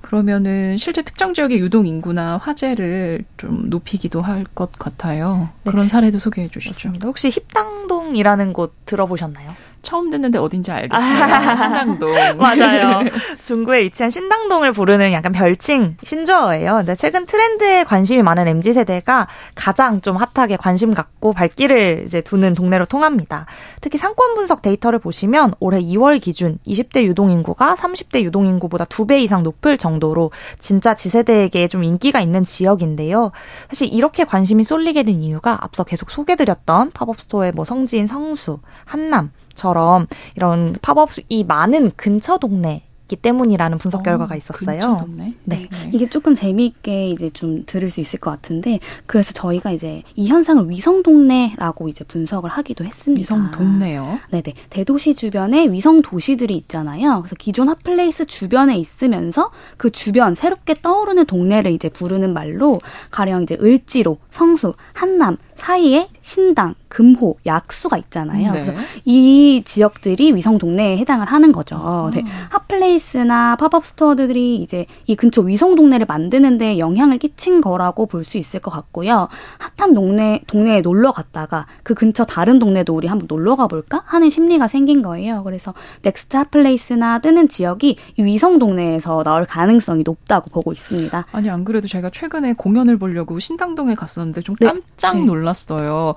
[0.00, 5.48] 그러면은 실제 특정 지역의 유동 인구나 화제를 좀 높이기도 할 것 같아요.
[5.64, 5.70] 네.
[5.70, 6.70] 그런 사례도 소개해 주시죠.
[6.70, 7.06] 맞습니다.
[7.08, 9.54] 혹시 힙당동이라는 곳 들어보셨나요?
[9.82, 10.98] 처음 듣는데 어딘지 알겠어요.
[11.56, 12.14] 신당동.
[12.38, 13.00] 맞아요.
[13.42, 16.76] 중구에 위치한 신당동을 부르는 약간 별칭 신조어예요.
[16.76, 22.54] 근데 최근 트렌드에 관심이 많은 MZ 세대가 가장 좀 핫하게 관심 갖고 발길을 이제 두는
[22.54, 23.46] 동네로 통합니다.
[23.80, 29.20] 특히 상권 분석 데이터를 보시면 올해 2월 기준 20대 유동 인구가 30대 유동 인구보다 2배
[29.22, 33.32] 이상 높을 정도로 진짜 Z세대에게 좀 인기가 있는 지역인데요.
[33.68, 39.30] 사실 이렇게 관심이 쏠리게 된 이유가 앞서 계속 소개드렸던 팝업 스토어의 뭐 성지인 성수, 한남
[39.58, 40.06] 처럼
[40.36, 45.08] 이런 팝업이 많은 근처 동네 있기 때문이라는 분석 어, 결과가 있었어요.
[45.14, 45.34] 네.
[45.44, 45.68] 네.
[45.92, 50.68] 이게 조금 재미있게 이제 좀 들을 수 있을 것 같은데 그래서 저희가 이제 이 현상을
[50.68, 53.20] 위성 동네라고 이제 분석을 하기도 했습니다.
[53.20, 54.20] 위성 동네요?
[54.30, 54.54] 네네.
[54.68, 57.22] 대도시 주변에 위성 도시들이 있잖아요.
[57.22, 62.80] 그래서 기존 핫플레이스 주변에 있으면서 그 주변 새롭게 떠오르는 동네를 이제 부르는 말로
[63.10, 68.52] 가령 이제 을지로, 성수, 한남, 사이에 신당, 금호, 약수가 있잖아요.
[68.52, 68.64] 네.
[68.64, 72.10] 그래서 이 지역들이 위성 동네에 해당을 하는 거죠.
[72.14, 72.24] 네.
[72.50, 78.60] 핫플레이스나 팝업 스토어들이 이제 이 근처 위성 동네를 만드는데 영향을 끼친 거라고 볼 수 있을
[78.60, 79.28] 것 같고요.
[79.76, 84.68] 핫한 동네 동네에 놀러 갔다가 그 근처 다른 동네도 우리 한번 놀러 가볼까 하는 심리가
[84.68, 85.42] 생긴 거예요.
[85.44, 91.26] 그래서 next 핫플레이스나 뜨는 지역이 이 위성 동네에서 나올 가능성이 높다고 보고 있습니다.
[91.32, 94.66] 아니 안 그래도 제가 최근에 공연을 보려고 신당동에 갔었는데 좀 네.
[94.66, 95.24] 깜짝 네.
[95.24, 96.14] 놀랐 어요.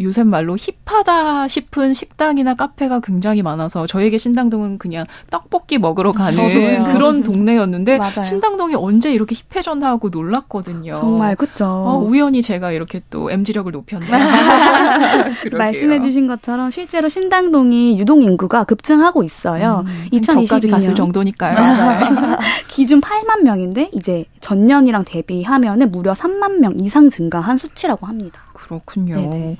[0.00, 6.94] 요새 말로 힙하다 싶은 식당이나 카페가 굉장히 많아서 저에게 신당동은 그냥 떡볶이 먹으러 가는 맞아요.
[6.94, 8.22] 그런 동네였는데 맞아요.
[8.22, 10.94] 신당동이 언제 이렇게 힙해졌나 하고 놀랐거든요.
[10.94, 11.66] 정말 그쵸.
[11.66, 14.10] 어, 우연히 제가 이렇게 또 MG력을 높였네요.
[15.42, 15.58] 그러게요.
[15.58, 19.84] 말씀해 주신 것처럼 실제로 신당동이 유동 인구가 급증하고 있어요.
[19.86, 20.96] 음, 2022 저까지 갔을 년.
[20.96, 21.56] 정도니까요.
[22.68, 28.40] 기준 8만 명인데 이제 전년이랑 대비하면은 무려 3만 명 이상 증가한 수치라고 합니다.
[28.64, 29.14] 그렇군요.
[29.16, 29.56] 네네.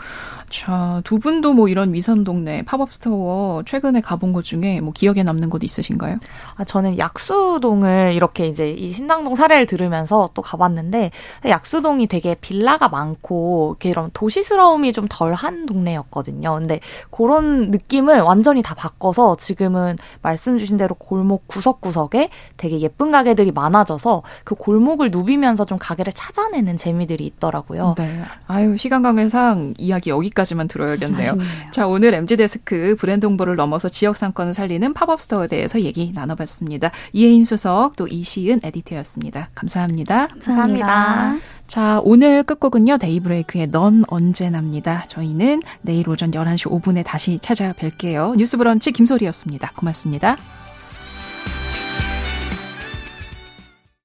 [0.54, 5.24] 자, 두 분도 뭐 이런 위선 동네 팝업 스토어 최근에 가본 곳 중에 뭐 기억에
[5.24, 6.18] 남는 곳 있으신가요?
[6.54, 11.10] 아, 저는 약수동을 이렇게 이제 이 신당동 사례를 들으면서 또 가봤는데
[11.44, 16.54] 약수동이 되게 빌라가 많고 이렇게 이런 도시스러움이 좀 덜한 동네였거든요.
[16.54, 16.78] 근데
[17.10, 24.22] 그런 느낌을 완전히 다 바꿔서 지금은 말씀 주신 대로 골목 구석구석에 되게 예쁜 가게들이 많아져서
[24.44, 27.96] 그 골목을 누비면서 좀 가게를 찾아내는 재미들이 있더라고요.
[27.98, 28.22] 네.
[28.46, 31.38] 아유, 시간 관계상 이야기 여기까지만 들어야겠네요.
[31.70, 36.90] 자, 오늘 MZ데스크 브랜드 홍보를 넘어서 지역 상권을 살리는 팝업 스토어에 대해서 얘기 나눠봤습니다.
[37.12, 39.48] 이혜인 수석 또 이시은 에디터였습니다.
[39.54, 40.26] 감사합니다.
[40.26, 41.36] 감사합니다.
[41.66, 45.04] 자, 오늘 끝곡은요, 데이브레이크의 넌 언제납니다.
[45.08, 48.36] 저희는 내일 오전 11시 5분에 다시 찾아뵐게요.
[48.36, 49.72] 뉴스 브런치 김소리였습니다.
[49.76, 50.36] 고맙습니다.